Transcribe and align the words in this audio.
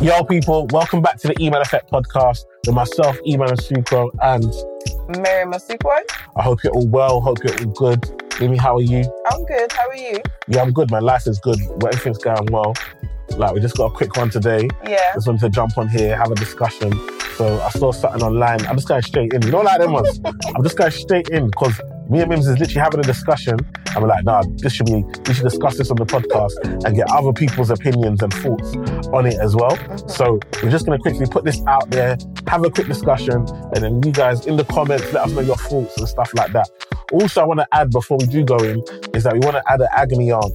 Yo, 0.00 0.22
people, 0.22 0.68
welcome 0.68 1.02
back 1.02 1.18
to 1.18 1.26
the 1.26 1.34
Eman 1.34 1.60
Effect 1.60 1.90
podcast 1.90 2.44
with 2.64 2.74
myself, 2.74 3.18
Eman 3.26 3.48
Asuquo, 3.48 4.10
and 4.22 4.44
Mariam 5.20 5.50
Asuquo. 5.52 5.98
I 6.36 6.42
hope 6.42 6.62
you're 6.62 6.72
all 6.72 6.86
well. 6.86 7.20
Hope 7.20 7.42
you're 7.42 7.58
all 7.58 7.72
good. 7.72 8.08
Mimi, 8.40 8.56
how 8.56 8.76
are 8.76 8.80
you? 8.80 9.02
I'm 9.32 9.44
good. 9.44 9.72
How 9.72 9.88
are 9.88 9.96
you? 9.96 10.22
Yeah, 10.46 10.62
I'm 10.62 10.72
good, 10.72 10.92
My 10.92 11.00
Life 11.00 11.26
is 11.26 11.40
good. 11.40 11.58
Everything's 11.84 12.18
going 12.18 12.46
well. 12.52 12.74
Like, 13.30 13.54
we 13.54 13.60
just 13.60 13.76
got 13.76 13.86
a 13.86 13.94
quick 13.94 14.16
one 14.16 14.30
today. 14.30 14.68
Yeah. 14.86 15.14
Just 15.14 15.26
wanted 15.26 15.40
to 15.40 15.48
jump 15.50 15.76
on 15.76 15.88
here, 15.88 16.16
have 16.16 16.30
a 16.30 16.36
discussion. 16.36 16.92
So 17.38 17.60
I 17.60 17.70
saw 17.70 17.92
something 17.92 18.20
online. 18.20 18.66
I'm 18.66 18.74
just 18.74 18.88
going 18.88 19.00
straight 19.02 19.32
in. 19.32 19.42
You 19.42 19.52
know, 19.52 19.60
like 19.60 19.78
them 19.78 19.92
ones. 19.92 20.20
I'm 20.24 20.62
just 20.64 20.76
going 20.76 20.90
straight 20.90 21.28
in 21.28 21.46
because 21.46 21.80
me 22.10 22.18
and 22.18 22.30
Mims 22.30 22.48
is 22.48 22.58
literally 22.58 22.80
having 22.80 22.98
a 22.98 23.04
discussion. 23.04 23.56
And 23.94 24.02
we're 24.02 24.08
like, 24.08 24.24
nah, 24.24 24.42
this 24.56 24.72
should 24.72 24.86
be, 24.86 25.04
we 25.24 25.34
should 25.34 25.44
discuss 25.44 25.78
this 25.78 25.88
on 25.92 25.98
the 25.98 26.04
podcast 26.04 26.84
and 26.84 26.96
get 26.96 27.08
other 27.12 27.32
people's 27.32 27.70
opinions 27.70 28.24
and 28.24 28.34
thoughts 28.34 28.74
on 29.12 29.24
it 29.24 29.38
as 29.38 29.54
well. 29.54 29.78
So 30.08 30.40
we're 30.64 30.70
just 30.72 30.84
going 30.84 30.98
to 30.98 31.00
quickly 31.00 31.26
put 31.26 31.44
this 31.44 31.62
out 31.68 31.88
there, 31.92 32.18
have 32.48 32.64
a 32.64 32.70
quick 32.70 32.88
discussion, 32.88 33.46
and 33.72 33.84
then 33.84 34.02
you 34.02 34.10
guys 34.10 34.44
in 34.44 34.56
the 34.56 34.64
comments, 34.64 35.12
let 35.12 35.26
us 35.26 35.30
know 35.30 35.42
your 35.42 35.56
thoughts 35.56 35.96
and 35.96 36.08
stuff 36.08 36.34
like 36.34 36.50
that. 36.54 36.68
Also, 37.12 37.40
I 37.40 37.44
want 37.44 37.60
to 37.60 37.68
add 37.70 37.90
before 37.90 38.18
we 38.18 38.26
do 38.26 38.44
go 38.44 38.56
in, 38.56 38.82
is 39.14 39.22
that 39.22 39.34
we 39.34 39.38
want 39.38 39.54
to 39.54 39.62
add 39.72 39.80
an 39.80 39.88
agony 39.96 40.32
aunt 40.32 40.52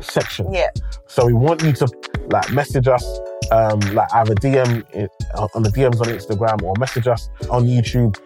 section. 0.00 0.52
Yeah. 0.52 0.70
So 1.06 1.24
we 1.24 1.34
want 1.34 1.62
you 1.62 1.72
to 1.72 1.88
like 2.30 2.50
message 2.50 2.88
us, 2.88 3.04
um, 3.50 3.80
like 3.94 4.12
either 4.14 4.34
DM 4.34 4.84
it, 4.94 5.10
on 5.54 5.62
the 5.62 5.70
DMs 5.70 6.00
on 6.00 6.08
Instagram 6.08 6.62
or 6.62 6.74
message 6.78 7.06
us 7.06 7.28
on 7.50 7.64
YouTube. 7.64 8.16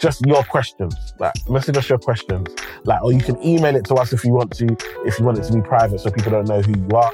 Just 0.00 0.24
your 0.26 0.42
questions, 0.44 0.94
like 1.18 1.34
message 1.48 1.76
us 1.76 1.88
your 1.88 1.98
questions, 1.98 2.48
like 2.84 3.02
or 3.02 3.12
you 3.12 3.20
can 3.20 3.42
email 3.44 3.76
it 3.76 3.84
to 3.86 3.94
us 3.94 4.12
if 4.12 4.24
you 4.24 4.32
want 4.32 4.50
to, 4.52 4.76
if 5.04 5.18
you 5.18 5.24
want 5.24 5.38
it 5.38 5.44
to 5.44 5.52
be 5.52 5.60
private 5.60 6.00
so 6.00 6.10
people 6.10 6.32
don't 6.32 6.48
know 6.48 6.62
who 6.62 6.72
you 6.72 6.88
are. 6.96 7.12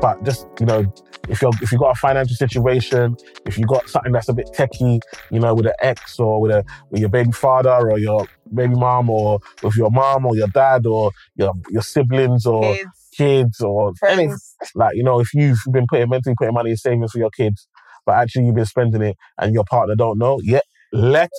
But 0.00 0.22
just 0.24 0.46
you 0.60 0.66
know, 0.66 0.92
if 1.28 1.40
you're 1.40 1.52
if 1.62 1.72
you 1.72 1.78
got 1.78 1.90
a 1.90 1.98
financial 1.98 2.36
situation, 2.36 3.16
if 3.46 3.56
you 3.58 3.64
got 3.66 3.88
something 3.88 4.12
that's 4.12 4.28
a 4.28 4.34
bit 4.34 4.50
techie, 4.54 5.00
you 5.30 5.40
know, 5.40 5.54
with 5.54 5.66
an 5.66 5.74
ex 5.80 6.18
or 6.18 6.40
with 6.40 6.50
a 6.50 6.64
with 6.90 7.00
your 7.00 7.10
baby 7.10 7.32
father 7.32 7.90
or 7.90 7.98
your 7.98 8.26
baby 8.54 8.74
mom 8.74 9.08
or 9.08 9.40
with 9.62 9.76
your 9.76 9.90
mom 9.90 10.26
or 10.26 10.36
your 10.36 10.48
dad 10.48 10.86
or 10.86 11.10
your 11.36 11.52
your 11.70 11.82
siblings 11.82 12.44
or 12.46 12.76
kids 13.18 13.60
or 13.60 13.92
any 14.08 14.26
friends. 14.28 14.54
like 14.74 14.94
you 14.96 15.02
know 15.02 15.20
if 15.20 15.28
you've 15.34 15.58
been 15.72 15.86
putting 15.90 16.08
mentally 16.08 16.34
putting 16.38 16.54
money 16.54 16.70
in 16.70 16.76
savings 16.76 17.12
for 17.12 17.18
your 17.18 17.30
kids 17.36 17.66
but 18.06 18.14
actually 18.16 18.46
you've 18.46 18.54
been 18.54 18.64
spending 18.76 19.02
it 19.02 19.16
and 19.38 19.52
your 19.54 19.64
partner 19.70 19.94
don't 19.96 20.18
know 20.18 20.38
yeah 20.42 20.60
let 20.92 21.30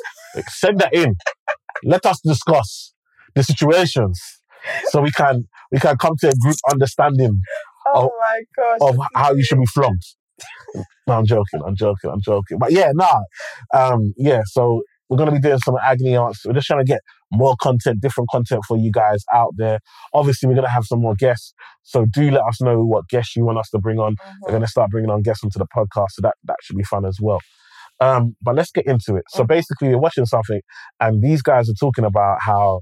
send 0.50 0.80
that 0.80 0.94
in 0.94 1.16
let 1.84 2.06
us 2.06 2.20
discuss 2.22 2.94
the 3.36 3.44
situations 3.44 4.20
so 4.90 5.02
we 5.02 5.12
can 5.12 5.44
we 5.72 5.80
can 5.80 5.96
come 5.98 6.16
to 6.20 6.28
a 6.30 6.36
group 6.44 6.58
understanding 6.72 7.40
Oh, 7.96 8.04
of- 8.06 8.12
my 8.20 8.42
gosh. 8.56 8.80
of 8.82 8.98
how 9.16 9.34
you 9.34 9.44
should 9.44 9.60
be 9.60 9.66
flogged 9.66 10.04
no 11.08 11.14
i'm 11.16 11.26
joking 11.26 11.62
i'm 11.66 11.76
joking 11.76 12.10
i'm 12.12 12.22
joking 12.22 12.58
but 12.60 12.72
yeah 12.72 12.92
nah 12.94 13.20
um 13.74 14.14
yeah 14.18 14.42
so 14.46 14.84
we're 15.10 15.18
to 15.26 15.32
be 15.32 15.40
doing 15.40 15.58
some 15.60 15.76
agony 15.84 16.16
aunts 16.16 16.46
we're 16.46 16.54
just 16.54 16.68
trying 16.68 16.80
to 16.86 16.86
get 16.86 17.02
more 17.32 17.56
content 17.62 18.02
different 18.02 18.30
content 18.32 18.62
for 18.68 18.78
you 18.78 18.92
guys 18.92 19.24
out 19.34 19.52
there 19.58 19.80
obviously 20.14 20.48
we're 20.48 20.56
going 20.56 20.66
to 20.66 20.72
have 20.72 20.86
some 20.86 21.00
more 21.02 21.16
guests 21.16 21.54
so 21.84 22.06
do 22.12 22.32
let 22.32 22.44
us 22.46 22.60
know 22.62 22.84
what 22.84 23.08
guests 23.10 23.36
you 23.36 23.46
want 23.46 23.58
us 23.58 23.70
to 23.70 23.78
bring 23.80 24.00
on 24.00 24.16
we're 24.42 24.48
Mhm. 24.48 24.52
going 24.52 24.62
to 24.62 24.68
start 24.68 24.90
bringing 24.90 25.12
on 25.12 25.22
guests 25.22 25.44
onto 25.44 25.60
the 25.60 25.68
podcast, 25.76 26.12
so 26.12 26.22
that 26.22 26.36
that 26.46 26.58
should 26.64 26.76
be 26.78 26.84
fun 26.84 27.06
as 27.06 27.18
well. 27.22 27.40
Um, 28.02 28.36
but 28.42 28.56
let's 28.56 28.72
get 28.72 28.86
into 28.88 29.16
it. 29.16 29.26
So 29.30 29.44
Mhm. 29.44 29.48
basically, 29.48 29.90
you're 29.90 30.00
watching 30.00 30.26
something, 30.26 30.62
and 31.00 31.22
these 31.24 31.42
guys 31.42 31.70
are 31.70 31.74
talking 31.80 32.06
about 32.06 32.38
how 32.42 32.82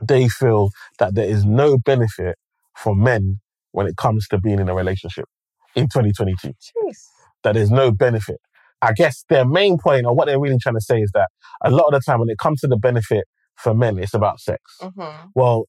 they 0.00 0.28
feel 0.28 0.70
that 0.98 1.14
there 1.14 1.26
is 1.28 1.44
no 1.44 1.78
benefit 1.78 2.36
for 2.76 2.94
men 2.94 3.40
when 3.72 3.86
it 3.86 3.96
comes 3.96 4.26
to 4.28 4.38
being 4.38 4.58
in 4.58 4.68
a 4.68 4.74
relationship 4.74 5.26
in 5.74 5.88
2022. 5.88 6.48
Jeez. 6.50 6.98
That 7.44 7.54
there's 7.54 7.70
no 7.70 7.90
benefit. 7.92 8.40
I 8.80 8.92
guess 8.92 9.24
their 9.28 9.44
main 9.46 9.78
point, 9.78 10.06
or 10.06 10.14
what 10.14 10.26
they're 10.26 10.40
really 10.40 10.58
trying 10.60 10.74
to 10.74 10.80
say, 10.80 11.00
is 11.00 11.10
that 11.14 11.28
a 11.64 11.70
lot 11.70 11.86
of 11.86 11.92
the 11.92 12.00
time 12.04 12.20
when 12.20 12.28
it 12.30 12.38
comes 12.38 12.60
to 12.60 12.66
the 12.68 12.76
benefit 12.76 13.24
for 13.62 13.74
men, 13.74 13.98
it's 13.98 14.14
about 14.14 14.40
sex. 14.40 14.60
Mm-hmm. 14.80 15.28
Well, 15.34 15.66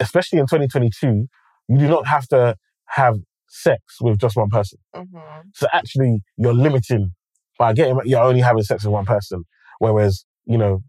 especially 0.00 0.38
in 0.38 0.46
2022, 0.46 1.26
you 1.68 1.78
do 1.78 1.88
not 1.88 2.06
have 2.06 2.26
to 2.28 2.56
have 2.86 3.16
sex 3.48 3.80
with 4.00 4.18
just 4.18 4.36
one 4.36 4.48
person. 4.48 4.78
Mm-hmm. 4.94 5.40
So 5.54 5.66
actually, 5.72 6.20
you're 6.36 6.54
limiting 6.54 7.12
by 7.58 7.72
getting 7.72 7.98
you're 8.04 8.22
only 8.22 8.40
having 8.40 8.62
sex 8.62 8.84
with 8.84 8.92
one 8.92 9.04
person. 9.04 9.44
Whereas, 9.78 10.24
you 10.46 10.58
know, 10.58 10.82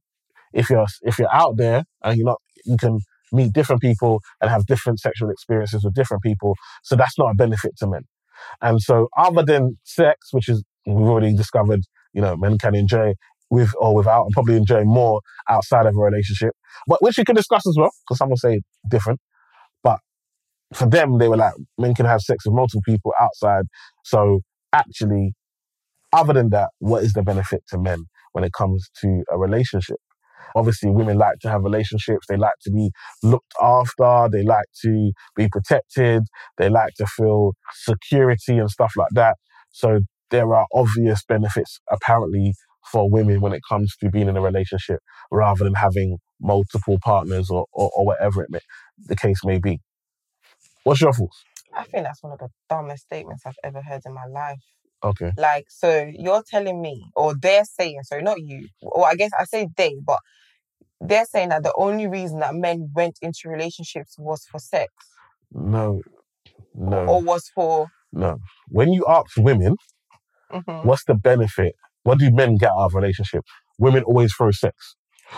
if 0.53 0.69
you're 0.69 0.85
if 1.01 1.19
you're 1.19 1.33
out 1.33 1.57
there 1.57 1.83
and 2.03 2.17
you're 2.17 2.25
not, 2.25 2.41
you 2.65 2.77
can 2.77 2.99
meet 3.31 3.51
different 3.51 3.81
people 3.81 4.21
and 4.41 4.49
have 4.49 4.65
different 4.65 4.99
sexual 4.99 5.29
experiences 5.29 5.83
with 5.83 5.95
different 5.95 6.23
people. 6.23 6.55
So 6.83 6.95
that's 6.95 7.17
not 7.17 7.31
a 7.31 7.35
benefit 7.35 7.75
to 7.79 7.87
men. 7.87 8.03
And 8.61 8.81
so, 8.81 9.09
other 9.17 9.43
than 9.43 9.77
sex, 9.83 10.29
which 10.31 10.49
is 10.49 10.63
we've 10.85 11.07
already 11.07 11.35
discovered, 11.35 11.81
you 12.13 12.21
know, 12.21 12.35
men 12.35 12.57
can 12.57 12.75
enjoy 12.75 13.13
with 13.53 13.71
or 13.77 13.93
without, 13.93 14.23
and 14.23 14.33
probably 14.33 14.57
enjoy 14.57 14.83
more 14.83 15.21
outside 15.47 15.85
of 15.85 15.95
a 15.95 15.99
relationship, 15.99 16.53
but 16.87 17.01
which 17.03 17.17
we 17.17 17.23
can 17.23 17.35
discuss 17.35 17.65
as 17.67 17.75
well, 17.77 17.91
because 18.03 18.17
some 18.17 18.29
will 18.29 18.37
say 18.37 18.61
different. 18.89 19.19
But 19.83 19.99
for 20.73 20.89
them, 20.89 21.19
they 21.19 21.29
were 21.29 21.37
like, 21.37 21.53
men 21.77 21.93
can 21.93 22.07
have 22.07 22.21
sex 22.21 22.45
with 22.45 22.55
multiple 22.55 22.81
people 22.85 23.13
outside. 23.21 23.65
So 24.03 24.39
actually, 24.73 25.33
other 26.11 26.33
than 26.33 26.49
that, 26.49 26.69
what 26.79 27.03
is 27.03 27.13
the 27.13 27.21
benefit 27.21 27.61
to 27.69 27.77
men 27.77 28.05
when 28.31 28.43
it 28.43 28.53
comes 28.53 28.89
to 29.01 29.23
a 29.31 29.37
relationship? 29.37 29.97
Obviously, 30.55 30.89
women 30.89 31.17
like 31.17 31.37
to 31.41 31.49
have 31.49 31.63
relationships. 31.63 32.25
They 32.27 32.37
like 32.37 32.59
to 32.63 32.71
be 32.71 32.89
looked 33.21 33.53
after. 33.61 34.29
They 34.31 34.43
like 34.43 34.65
to 34.83 35.11
be 35.35 35.47
protected. 35.51 36.23
They 36.57 36.69
like 36.69 36.93
to 36.97 37.05
feel 37.05 37.53
security 37.73 38.57
and 38.57 38.69
stuff 38.69 38.93
like 38.97 39.13
that. 39.13 39.35
So 39.71 40.01
there 40.31 40.53
are 40.53 40.65
obvious 40.73 41.23
benefits, 41.27 41.79
apparently, 41.91 42.53
for 42.93 43.11
women 43.11 43.41
when 43.41 43.53
it 43.53 43.63
comes 43.69 43.97
to 43.97 44.11
being 44.11 44.29
in 44.29 44.37
a 44.37 44.41
relationship 44.41 45.01
rather 45.31 45.65
than 45.65 45.75
having 45.75 46.19
multiple 46.41 46.99
partners 47.03 47.49
or, 47.51 47.67
or, 47.73 47.91
or 47.97 48.05
whatever 48.07 48.43
it 48.43 48.51
may, 48.51 48.61
the 49.07 49.17
case 49.17 49.41
may 49.45 49.59
be. 49.59 49.81
What's 50.85 51.01
your 51.01 51.13
thoughts? 51.13 51.45
I 51.75 51.85
think 51.85 52.05
that's 52.05 52.23
one 52.23 52.33
of 52.33 52.39
the 52.39 52.49
dumbest 52.69 53.05
statements 53.05 53.43
I've 53.47 53.55
ever 53.65 53.81
heard 53.81 54.03
in 54.05 54.13
my 54.13 54.27
life. 54.27 54.59
Okay. 55.03 55.33
Like, 55.37 55.65
so 55.69 56.11
you're 56.13 56.43
telling 56.49 56.81
me, 56.81 57.05
or 57.15 57.35
they're 57.41 57.65
saying, 57.65 58.01
so 58.05 58.19
not 58.19 58.41
you, 58.41 58.69
or 58.83 59.07
I 59.07 59.15
guess 59.15 59.31
I 59.39 59.45
say 59.45 59.67
they, 59.77 59.95
but 60.05 60.19
they're 61.01 61.25
saying 61.25 61.49
that 61.49 61.63
the 61.63 61.73
only 61.77 62.07
reason 62.07 62.39
that 62.41 62.55
men 62.55 62.91
went 62.95 63.19
into 63.21 63.49
relationships 63.49 64.15
was 64.19 64.45
for 64.51 64.59
sex 64.59 64.93
No, 65.51 66.01
no, 66.75 67.05
or 67.07 67.21
was 67.21 67.49
for. 67.55 67.87
no. 68.13 68.39
When 68.69 68.93
you 68.93 69.05
ask 69.09 69.37
women, 69.37 69.77
Mhm. 70.51 70.85
what's 70.85 71.05
the 71.05 71.15
benefit? 71.15 71.75
What 72.03 72.19
do 72.19 72.29
men 72.31 72.57
get 72.57 72.71
out 72.71 72.85
of 72.85 72.93
relationship? 72.93 73.43
Women 73.79 74.03
always 74.03 74.33
throw 74.33 74.51
sex. 74.51 74.95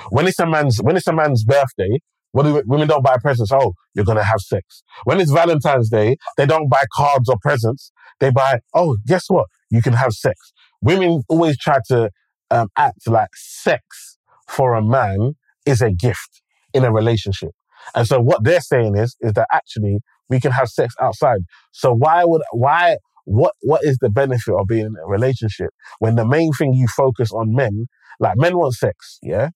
When 0.09 0.27
it's 0.27 0.39
a 0.39 0.45
man's 0.45 0.79
when 0.81 0.97
it's 0.97 1.07
a 1.07 1.13
man's 1.13 1.43
birthday, 1.43 1.99
what 2.31 2.43
do 2.43 2.61
women 2.65 2.87
don't 2.87 3.03
buy 3.03 3.17
presents? 3.21 3.51
Oh, 3.51 3.73
you're 3.93 4.05
gonna 4.05 4.23
have 4.23 4.41
sex. 4.41 4.83
When 5.05 5.19
it's 5.19 5.31
Valentine's 5.31 5.89
Day, 5.89 6.17
they 6.37 6.45
don't 6.45 6.69
buy 6.69 6.83
cards 6.93 7.29
or 7.29 7.37
presents. 7.41 7.91
They 8.19 8.29
buy. 8.29 8.59
Oh, 8.73 8.97
guess 9.07 9.25
what? 9.29 9.47
You 9.69 9.81
can 9.81 9.93
have 9.93 10.11
sex. 10.11 10.51
Women 10.81 11.23
always 11.29 11.57
try 11.57 11.79
to 11.87 12.09
um, 12.51 12.67
act 12.77 13.07
like 13.07 13.29
sex 13.35 14.17
for 14.47 14.73
a 14.73 14.81
man 14.81 15.35
is 15.65 15.81
a 15.81 15.91
gift 15.91 16.41
in 16.73 16.83
a 16.83 16.91
relationship. 16.91 17.51
And 17.95 18.07
so 18.07 18.19
what 18.19 18.43
they're 18.43 18.61
saying 18.61 18.97
is 18.97 19.15
is 19.21 19.33
that 19.33 19.47
actually 19.53 19.99
we 20.29 20.39
can 20.39 20.51
have 20.51 20.69
sex 20.69 20.93
outside. 21.01 21.39
So 21.71 21.93
why 21.93 22.25
would 22.25 22.41
why 22.51 22.97
what 23.25 23.53
what 23.61 23.81
is 23.83 23.97
the 23.99 24.09
benefit 24.09 24.53
of 24.53 24.67
being 24.67 24.85
in 24.85 24.95
a 25.03 25.07
relationship 25.07 25.71
when 25.99 26.15
the 26.15 26.25
main 26.25 26.51
thing 26.53 26.73
you 26.73 26.87
focus 26.87 27.31
on 27.31 27.53
men 27.53 27.87
like 28.19 28.37
men 28.37 28.57
want 28.57 28.73
sex, 28.73 29.19
yeah? 29.21 29.49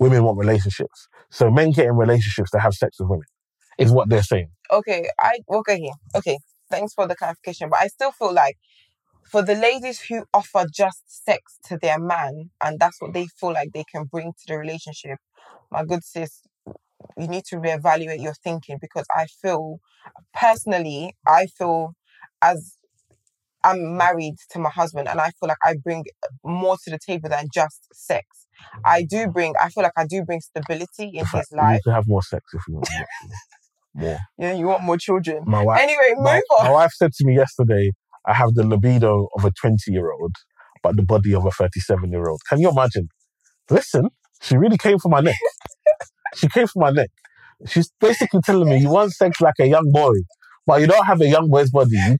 Women 0.00 0.24
want 0.24 0.38
relationships. 0.38 1.08
So 1.30 1.50
men 1.50 1.70
get 1.70 1.86
in 1.86 1.96
relationships 1.96 2.50
to 2.50 2.58
have 2.58 2.74
sex 2.74 2.98
with 2.98 3.08
women. 3.08 3.26
Is 3.78 3.92
what 3.92 4.08
they're 4.08 4.22
saying. 4.22 4.50
okay, 4.70 5.08
I 5.18 5.38
okay 5.50 5.78
here. 5.78 5.94
Okay, 6.14 6.38
thanks 6.70 6.92
for 6.94 7.06
the 7.06 7.16
clarification. 7.16 7.70
But 7.70 7.80
I 7.80 7.86
still 7.88 8.12
feel 8.12 8.32
like 8.32 8.56
for 9.24 9.42
the 9.42 9.54
ladies 9.54 10.00
who 10.00 10.24
offer 10.34 10.66
just 10.72 11.02
sex 11.24 11.58
to 11.64 11.78
their 11.80 11.98
man 11.98 12.50
and 12.62 12.78
that's 12.78 13.00
what 13.00 13.14
they 13.14 13.26
feel 13.26 13.52
like 13.52 13.72
they 13.72 13.84
can 13.90 14.04
bring 14.04 14.32
to 14.32 14.44
the 14.46 14.58
relationship, 14.58 15.18
my 15.70 15.84
good 15.84 16.04
sis, 16.04 16.42
you 17.16 17.28
need 17.28 17.44
to 17.46 17.56
reevaluate 17.56 18.22
your 18.22 18.34
thinking 18.34 18.78
because 18.80 19.06
I 19.14 19.26
feel 19.40 19.80
personally, 20.34 21.16
I 21.26 21.46
feel 21.46 21.94
as 22.42 22.76
I'm 23.64 23.96
married 23.96 24.36
to 24.50 24.58
my 24.58 24.70
husband 24.70 25.08
and 25.08 25.20
I 25.20 25.30
feel 25.30 25.48
like 25.48 25.58
I 25.62 25.74
bring 25.82 26.04
more 26.44 26.76
to 26.84 26.90
the 26.90 26.98
table 26.98 27.28
than 27.28 27.46
just 27.52 27.88
sex. 27.92 28.26
I 28.84 29.02
do 29.02 29.26
mm. 29.26 29.32
bring 29.32 29.54
I 29.60 29.68
feel 29.70 29.82
like 29.82 29.92
I 29.96 30.06
do 30.06 30.24
bring 30.24 30.40
stability 30.40 31.10
in 31.14 31.26
his 31.26 31.46
you 31.50 31.58
life. 31.58 31.72
need 31.74 31.80
to 31.84 31.92
have 31.92 32.06
more 32.06 32.22
sex 32.22 32.44
if 32.54 32.62
you 32.68 32.74
want 32.74 32.88
more. 32.90 33.06
more. 33.94 34.18
Yeah, 34.38 34.54
you 34.54 34.66
want 34.68 34.84
more 34.84 34.96
children. 34.96 35.44
My 35.46 35.62
wife, 35.62 35.78
Anyway, 35.82 36.14
move 36.14 36.24
my, 36.24 36.40
on. 36.58 36.64
my 36.64 36.70
wife 36.70 36.92
said 36.94 37.12
to 37.12 37.26
me 37.26 37.36
yesterday, 37.36 37.90
I 38.26 38.32
have 38.32 38.54
the 38.54 38.66
libido 38.66 39.28
of 39.36 39.44
a 39.44 39.50
20 39.50 39.76
year 39.88 40.10
old, 40.12 40.34
but 40.82 40.96
the 40.96 41.02
body 41.02 41.34
of 41.34 41.44
a 41.44 41.50
37 41.50 42.10
year 42.10 42.26
old. 42.26 42.40
Can 42.48 42.58
you 42.58 42.70
imagine? 42.70 43.08
Listen, 43.68 44.08
she 44.40 44.56
really 44.56 44.78
came 44.78 44.98
for 44.98 45.10
my 45.10 45.20
neck. 45.20 45.36
she 46.36 46.48
came 46.48 46.66
for 46.66 46.80
my 46.80 46.90
neck. 46.90 47.10
She's 47.66 47.92
basically 48.00 48.40
telling 48.44 48.68
me 48.68 48.78
you 48.78 48.88
want 48.90 49.12
sex 49.12 49.40
like 49.40 49.54
a 49.60 49.66
young 49.66 49.90
boy, 49.92 50.14
but 50.66 50.80
you 50.80 50.86
don't 50.86 51.04
have 51.04 51.20
a 51.20 51.28
young 51.28 51.48
boy's 51.48 51.70
body. 51.70 51.90
You, 51.92 52.16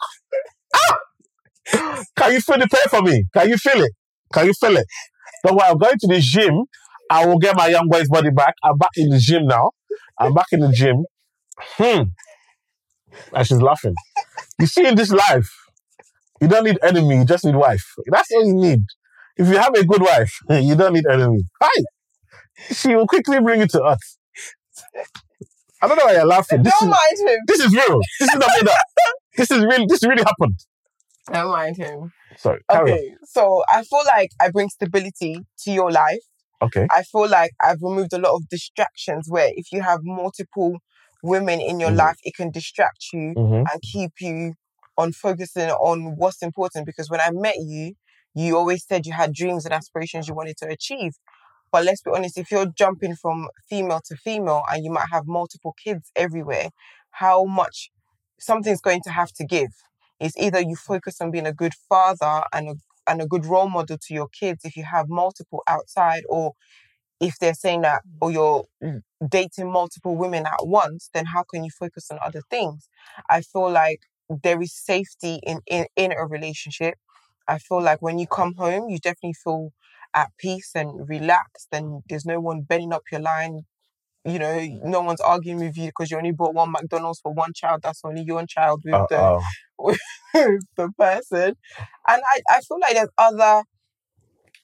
Can 2.17 2.33
you 2.33 2.41
feel 2.41 2.59
the 2.59 2.69
pain 2.69 2.89
for 2.91 3.03
me? 3.03 3.25
Can 3.35 3.49
you 3.49 3.57
feel 3.57 3.83
it? 3.83 3.93
Can 4.33 4.47
you 4.47 4.53
feel 4.55 4.77
it? 4.77 4.87
But 5.43 5.55
while 5.55 5.73
I'm 5.73 5.79
going 5.79 5.99
to 5.99 6.07
the 6.07 6.21
gym, 6.21 6.65
I 7.11 7.27
will 7.27 7.39
get 7.39 7.57
my 7.57 7.69
young 7.69 7.89
boy's 7.89 8.09
body 8.09 8.31
back. 8.31 8.55
I'm 8.63 8.79
back 8.79 8.91
in 8.97 9.11
the 9.11 9.19
gym 9.19 9.47
now. 9.47 9.71
I'm 10.19 10.35
back 10.35 10.47
in 10.53 10.61
the 10.61 10.73
gym. 10.73 11.05
Hmm. 11.59 12.03
And 13.35 13.47
she's 13.47 13.61
laughing. 13.61 13.95
You 14.59 14.67
see, 14.67 14.87
in 14.87 14.95
this 14.95 15.11
life, 15.11 15.49
you 16.41 16.49
don't 16.49 16.65
need 16.65 16.79
enemy, 16.83 17.19
you 17.19 17.25
just 17.25 17.45
need 17.45 17.57
wife. 17.57 17.85
That's 18.07 18.31
all 18.33 18.47
you 18.47 18.55
need. 18.55 18.81
If 19.37 19.49
you 19.49 19.59
have 19.59 19.75
a 19.75 19.85
good 19.85 20.03
wife, 20.03 20.33
you 20.51 20.75
don't 20.75 20.93
need 20.95 21.07
enemy. 21.11 21.43
Hi. 21.61 21.83
She 22.71 22.95
will 22.95 23.07
quickly 23.07 23.41
bring 23.41 23.61
you 23.61 23.67
to 23.69 23.83
us. 23.83 24.19
I 25.83 25.89
don't 25.89 25.97
know 25.99 26.05
why 26.05 26.13
you're 26.13 26.25
laughing. 26.25 26.63
This 26.63 26.73
Don't 26.79 26.89
is, 26.91 26.95
mind 26.95 27.31
him. 27.31 27.39
this 27.47 27.61
is 27.61 27.73
real. 27.75 28.01
This 28.21 28.29
is 28.31 28.37
not 28.37 28.51
made 28.61 28.69
up. 28.69 28.77
This 29.35 29.51
is 29.51 29.65
really 29.65 29.87
this 29.89 30.03
really 30.05 30.23
happened. 30.23 30.59
Don't 31.31 31.51
mind 31.51 31.77
him. 31.77 32.13
Sorry. 32.37 32.61
carry 32.71 32.93
on. 32.93 32.99
Okay, 32.99 33.15
so 33.25 33.63
I 33.69 33.83
feel 33.85 34.01
like 34.07 34.31
I 34.41 34.51
bring 34.51 34.69
stability 34.69 35.45
to 35.61 35.71
your 35.71 35.91
life. 35.91 36.23
Okay. 36.63 36.87
I 36.91 37.03
feel 37.03 37.29
like 37.29 37.53
I've 37.63 37.83
removed 37.83 38.13
a 38.13 38.19
lot 38.19 38.35
of 38.35 38.49
distractions 38.49 39.27
where 39.29 39.51
if 39.55 39.67
you 39.73 39.83
have 39.83 40.01
multiple 40.03 40.79
women 41.23 41.61
in 41.61 41.81
your 41.81 41.91
Mhm. 41.91 41.97
life, 41.99 42.17
it 42.25 42.35
can 42.35 42.51
distract 42.51 43.05
you 43.13 43.35
hmm 43.35 43.63
and 43.73 43.83
keep 43.83 44.13
you 44.21 44.55
on 44.99 45.13
focusing 45.13 45.71
on 45.71 46.17
what's 46.17 46.43
important. 46.43 46.87
Because 46.87 47.11
when 47.11 47.21
I 47.21 47.31
met 47.31 47.57
you, 47.59 47.95
you 48.35 48.57
always 48.57 48.85
said 48.87 49.07
you 49.07 49.13
had 49.13 49.33
dreams 49.35 49.65
and 49.65 49.75
aspirations 49.75 50.29
you 50.29 50.35
wanted 50.35 50.57
to 50.59 50.69
achieve. 50.69 51.13
But 51.73 51.85
let's 51.85 52.03
be 52.03 52.11
honest, 52.15 52.39
if 52.39 52.51
you're 52.51 52.67
jumping 52.67 53.15
from 53.17 53.49
female 53.69 54.01
to 54.07 54.17
female 54.17 54.63
and 54.71 54.85
you 54.85 54.91
might 54.91 55.09
have 55.13 55.27
multiple 55.27 55.75
kids 55.83 56.11
everywhere, 56.17 56.69
how 57.11 57.45
much 57.45 57.91
something's 58.39 58.81
going 58.81 59.03
to 59.05 59.11
have 59.11 59.33
to 59.35 59.45
give. 59.45 59.71
It's 60.23 60.37
either 60.39 60.61
you 60.61 60.77
focus 60.77 61.21
on 61.21 61.31
being 61.31 61.47
a 61.47 61.53
good 61.53 61.75
father 61.89 62.45
and 62.53 62.69
a, 62.71 62.75
and 63.09 63.21
a 63.21 63.27
good 63.27 63.45
role 63.45 63.69
model 63.69 63.99
to 63.99 64.15
your 64.15 64.29
kids 64.29 64.65
if 64.65 64.77
you 64.77 64.85
have 64.85 65.09
multiple 65.09 65.63
outside, 65.69 66.23
or 66.29 66.53
if 67.21 67.39
they're 67.41 67.55
saying 67.55 67.83
that, 67.83 68.03
or 68.21 68.31
mm. 68.31 68.35
you're 68.35 69.01
dating 69.29 69.71
multiple 69.71 70.17
women 70.17 70.47
at 70.47 70.67
once, 70.67 71.11
then 71.13 71.27
how 71.27 71.43
can 71.43 71.65
you 71.65 71.71
focus 71.71 72.11
on 72.11 72.19
other 72.23 72.43
things? 72.51 72.89
I 73.29 73.43
feel 73.43 73.71
like 73.71 74.01
there 74.43 74.63
is 74.63 74.73
safety 74.73 75.41
in, 75.43 75.61
in, 75.67 75.87
in 75.97 76.13
a 76.13 76.27
relationship. 76.27 76.95
I 77.49 77.59
feel 77.59 77.83
like 77.83 78.01
when 78.01 78.19
you 78.19 78.27
come 78.27 78.55
home, 78.55 78.89
you 78.89 78.99
definitely 78.99 79.35
feel 79.35 79.73
at 80.15 80.31
peace 80.39 80.73
and 80.75 81.09
relaxed, 81.09 81.69
and 81.73 82.03
there's 82.09 82.27
no 82.27 82.39
one 82.41 82.63
bending 82.63 82.93
up 82.93 83.03
your 83.11 83.21
line. 83.21 83.63
You 84.25 84.39
know, 84.39 84.61
no 84.85 85.01
one's 85.03 85.21
arguing 85.21 85.59
with 85.61 85.77
you 85.77 85.87
because 85.87 86.11
you 86.11 86.17
only 86.19 86.33
bought 86.33 86.55
one 86.55 86.71
McDonald's 86.73 87.21
for 87.21 87.33
one 87.33 87.53
child. 87.55 87.81
That's 87.83 88.01
only 88.05 88.23
your 88.23 88.45
child 88.47 88.83
with 88.85 89.01
Uh, 89.01 89.07
the 89.09 89.33
with 89.79 89.99
the 90.77 90.91
person. 90.99 91.57
And 92.09 92.23
I, 92.33 92.41
I 92.51 92.61
feel 92.61 92.79
like 92.81 92.95
there's 92.95 93.09
other 93.19 93.65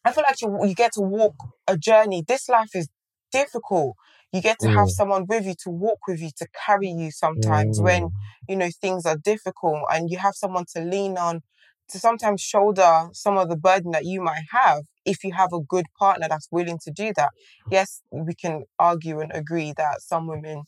I 0.05 0.13
feel 0.13 0.25
like 0.27 0.41
you, 0.41 0.67
you 0.69 0.75
get 0.75 0.93
to 0.95 1.01
walk 1.01 1.35
a 1.67 1.77
journey. 1.77 2.25
This 2.27 2.49
life 2.49 2.71
is 2.75 2.89
difficult. 3.33 3.97
You 4.33 4.41
get 4.41 4.59
to 4.61 4.69
have 4.69 4.89
Mm. 4.89 4.91
someone 4.91 5.27
with 5.27 5.45
you 5.47 5.55
to 5.65 5.71
walk 5.71 5.99
with 6.07 6.21
you, 6.21 6.31
to 6.39 6.47
carry 6.67 6.89
you 6.89 7.11
sometimes 7.11 7.81
when, 7.81 8.11
mm, 8.11 8.13
you 8.49 8.57
know, 8.57 8.69
things 8.81 9.07
are 9.07 9.17
difficult 9.17 9.83
and 9.91 10.11
you 10.11 10.19
have 10.19 10.35
someone 10.35 10.65
to 10.75 10.83
lean 10.83 11.17
on 11.19 11.43
to 11.91 11.99
sometimes 11.99 12.41
shoulder 12.41 13.09
some 13.13 13.39
of 13.39 13.49
the 13.49 13.57
burden 13.57 13.93
that 13.93 14.05
you 14.05 14.21
might 14.21 14.45
have 14.53 14.85
if 15.05 15.25
you 15.25 15.33
have 15.33 15.53
a 15.53 15.61
good 15.61 15.87
partner 15.99 16.27
that's 16.29 16.49
willing 16.51 16.79
to 16.85 16.91
do 16.91 17.13
that. 17.17 17.31
Yes, 17.71 18.03
we 18.11 18.35
can 18.35 18.65
argue 18.79 19.21
and 19.21 19.33
agree 19.35 19.73
that 19.77 20.03
some 20.03 20.27
women 20.27 20.65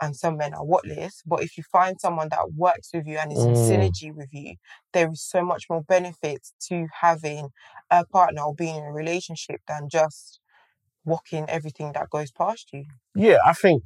and 0.00 0.16
some 0.16 0.36
men 0.36 0.52
are 0.54 0.64
whatless, 0.64 1.22
but 1.24 1.42
if 1.42 1.56
you 1.56 1.62
find 1.70 2.00
someone 2.00 2.28
that 2.30 2.52
works 2.56 2.90
with 2.92 3.06
you 3.06 3.16
and 3.18 3.32
is 3.32 3.46
in 3.46 3.54
Mm. 3.54 3.70
synergy 3.70 4.12
with 4.14 4.28
you, 4.32 4.56
there 4.92 5.10
is 5.10 5.22
so 5.22 5.44
much 5.44 5.64
more 5.70 5.82
benefit 5.82 6.48
to 6.68 6.88
having 7.00 7.50
a 7.90 8.04
partner 8.04 8.42
or 8.42 8.54
being 8.54 8.76
in 8.76 8.84
a 8.84 8.92
relationship 8.92 9.60
than 9.68 9.88
just 9.88 10.40
walking 11.04 11.48
everything 11.48 11.92
that 11.92 12.10
goes 12.10 12.32
past 12.32 12.72
you. 12.72 12.86
yeah, 13.14 13.38
I 13.46 13.52
think 13.52 13.84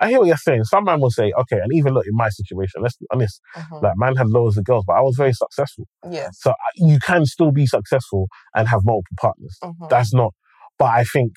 I 0.00 0.08
hear 0.10 0.18
what 0.20 0.28
you're 0.28 0.36
saying. 0.36 0.64
Some 0.64 0.84
man 0.84 1.00
will 1.00 1.10
say, 1.10 1.32
okay, 1.40 1.58
and 1.58 1.72
even 1.74 1.94
look 1.94 2.06
in 2.06 2.14
my 2.14 2.28
situation, 2.28 2.82
let's 2.82 2.96
be 2.96 3.06
honest, 3.12 3.40
Mhm. 3.56 3.82
like 3.82 3.94
man 3.96 4.16
had 4.16 4.28
loads 4.28 4.56
of 4.56 4.64
girls, 4.64 4.84
but 4.86 4.94
I 4.94 5.00
was 5.00 5.16
very 5.16 5.32
successful. 5.32 5.86
Yes. 6.08 6.38
So 6.40 6.50
I- 6.52 6.54
you 6.76 6.98
can 7.00 7.26
still 7.26 7.50
be 7.52 7.66
successful 7.66 8.28
and 8.54 8.68
have 8.68 8.82
multiple 8.84 9.16
partners. 9.20 9.56
Mhm. 9.62 9.88
That's 9.88 10.12
not. 10.14 10.32
But 10.78 10.90
I 11.00 11.04
think 11.04 11.32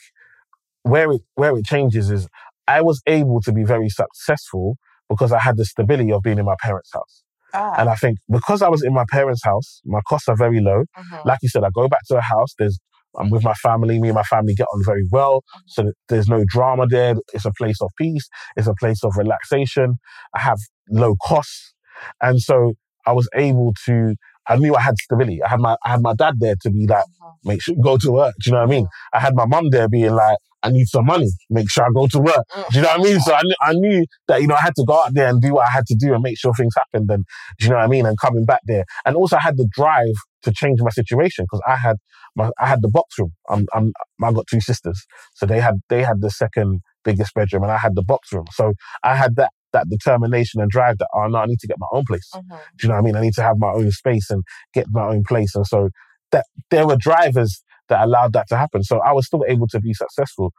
where 0.83 1.11
it 1.11 1.21
where 1.35 1.55
it 1.57 1.65
changes 1.65 2.09
is 2.09 2.27
I 2.67 2.81
was 2.81 3.01
able 3.07 3.41
to 3.41 3.51
be 3.51 3.63
very 3.63 3.89
successful 3.89 4.75
because 5.09 5.31
I 5.31 5.39
had 5.39 5.57
the 5.57 5.65
stability 5.65 6.11
of 6.11 6.21
being 6.21 6.37
in 6.39 6.45
my 6.45 6.55
parents' 6.61 6.91
house. 6.93 7.23
Ah. 7.53 7.75
And 7.79 7.89
I 7.89 7.95
think 7.95 8.17
because 8.29 8.61
I 8.61 8.69
was 8.69 8.81
in 8.83 8.93
my 8.93 9.05
parents' 9.11 9.43
house, 9.43 9.81
my 9.85 9.99
costs 10.07 10.27
are 10.29 10.37
very 10.37 10.59
low. 10.61 10.85
mhm. 10.97 11.25
Like 11.25 11.39
you 11.41 11.49
said, 11.49 11.63
I 11.63 11.69
go 11.73 11.87
back 11.87 12.01
to 12.07 12.17
a 12.17 12.21
house. 12.21 12.53
There's 12.57 12.79
I'm 13.19 13.29
with 13.29 13.43
my 13.43 13.53
family. 13.55 13.99
Me 13.99 14.09
and 14.09 14.15
my 14.15 14.23
family 14.23 14.53
get 14.55 14.67
on 14.73 14.81
very 14.85 15.05
well. 15.11 15.43
So 15.67 15.91
there's 16.09 16.27
no 16.27 16.43
drama 16.47 16.87
there. 16.87 17.15
It's 17.33 17.45
a 17.45 17.51
place 17.57 17.81
of 17.81 17.91
peace. 17.97 18.27
It's 18.55 18.67
a 18.67 18.73
place 18.75 19.03
of 19.03 19.15
relaxation. 19.17 19.95
I 20.35 20.39
have 20.39 20.57
low 20.89 21.15
costs, 21.25 21.73
and 22.21 22.41
so 22.41 22.73
I 23.05 23.13
was 23.13 23.27
able 23.35 23.73
to. 23.85 24.15
I 24.47 24.55
knew 24.57 24.75
I 24.75 24.81
had 24.81 24.97
stability. 24.97 25.41
I 25.43 25.49
had 25.49 25.59
my 25.59 25.75
I 25.85 25.89
had 25.91 26.01
my 26.01 26.13
dad 26.15 26.35
there 26.39 26.55
to 26.61 26.69
be 26.71 26.87
like, 26.87 27.05
Mhm. 27.05 27.33
make 27.45 27.61
sure 27.61 27.75
you 27.75 27.83
go 27.83 27.97
to 27.97 28.11
work. 28.11 28.33
Do 28.41 28.49
you 28.49 28.53
know 28.53 28.61
what 28.61 28.69
I 28.69 28.71
mean? 28.75 28.87
I 29.13 29.19
had 29.19 29.35
my 29.35 29.45
mum 29.45 29.69
there 29.69 29.87
being 29.87 30.13
like, 30.13 30.37
I 30.63 30.69
need 30.69 30.85
some 30.87 31.05
money. 31.05 31.29
Make 31.49 31.69
sure 31.69 31.83
I 31.85 31.89
go 31.93 32.07
to 32.07 32.19
work. 32.19 32.45
Do 32.71 32.77
you 32.77 32.81
know 32.81 32.89
what 32.89 32.99
I 32.99 33.03
mean? 33.03 33.19
So 33.19 33.33
I 33.33 33.41
knew, 33.43 33.55
I 33.61 33.73
knew 33.73 34.05
that, 34.27 34.41
you 34.41 34.47
know, 34.47 34.55
I 34.55 34.61
had 34.61 34.75
to 34.75 34.83
go 34.87 34.93
out 35.03 35.13
there 35.13 35.27
and 35.27 35.41
do 35.41 35.53
what 35.55 35.67
I 35.67 35.71
had 35.71 35.85
to 35.87 35.95
do 35.95 36.13
and 36.13 36.21
make 36.21 36.37
sure 36.37 36.53
things 36.53 36.73
happened. 36.75 37.09
And 37.09 37.25
do 37.59 37.65
you 37.65 37.71
know 37.71 37.77
what 37.77 37.85
I 37.85 37.87
mean? 37.87 38.05
And 38.05 38.17
coming 38.19 38.45
back 38.45 38.61
there. 38.65 38.85
And 39.05 39.15
also 39.15 39.37
I 39.37 39.41
had 39.41 39.57
the 39.57 39.67
drive 39.71 40.13
to 40.43 40.51
change 40.51 40.79
my 40.81 40.89
situation 40.89 41.45
because 41.45 41.61
I 41.67 41.75
had 41.75 41.97
my, 42.35 42.49
I 42.59 42.67
had 42.67 42.81
the 42.81 42.89
box 42.89 43.17
room. 43.19 43.31
I'm, 43.49 43.65
I'm, 43.73 43.91
I 44.23 44.31
got 44.31 44.45
two 44.47 44.61
sisters. 44.61 45.05
So 45.35 45.45
they 45.45 45.59
had, 45.59 45.75
they 45.89 46.03
had 46.03 46.21
the 46.21 46.29
second 46.29 46.81
biggest 47.03 47.33
bedroom 47.33 47.63
and 47.63 47.71
I 47.71 47.77
had 47.77 47.95
the 47.95 48.03
box 48.03 48.31
room. 48.31 48.45
So 48.51 48.73
I 49.03 49.15
had 49.15 49.35
that, 49.37 49.51
that 49.73 49.89
determination 49.89 50.61
and 50.61 50.69
drive 50.69 50.97
that, 50.99 51.07
oh 51.15 51.27
no, 51.27 51.39
I 51.39 51.45
need 51.45 51.59
to 51.59 51.67
get 51.67 51.77
my 51.79 51.87
own 51.91 52.03
place. 52.07 52.29
Mhm. 52.35 52.43
Do 52.49 52.55
you 52.83 52.89
know 52.89 52.95
what 52.95 53.01
I 53.01 53.03
mean? 53.03 53.15
I 53.15 53.21
need 53.21 53.33
to 53.35 53.41
have 53.43 53.57
my 53.57 53.71
own 53.71 53.89
space 53.91 54.29
and 54.29 54.43
get 54.73 54.85
my 54.91 55.07
own 55.07 55.23
place. 55.27 55.55
And 55.55 55.65
so 55.65 55.89
that 56.31 56.45
there 56.69 56.85
were 56.87 56.97
drivers 56.97 57.63
that 57.91 58.01
allowed 58.07 58.33
that 58.33 58.47
to 58.49 58.57
happen. 58.57 58.81
So 58.83 58.99
I 58.99 59.11
was 59.17 59.25
still 59.27 59.43
able 59.47 59.67
to 59.67 59.79
be 59.79 59.93
successful. 59.93 60.51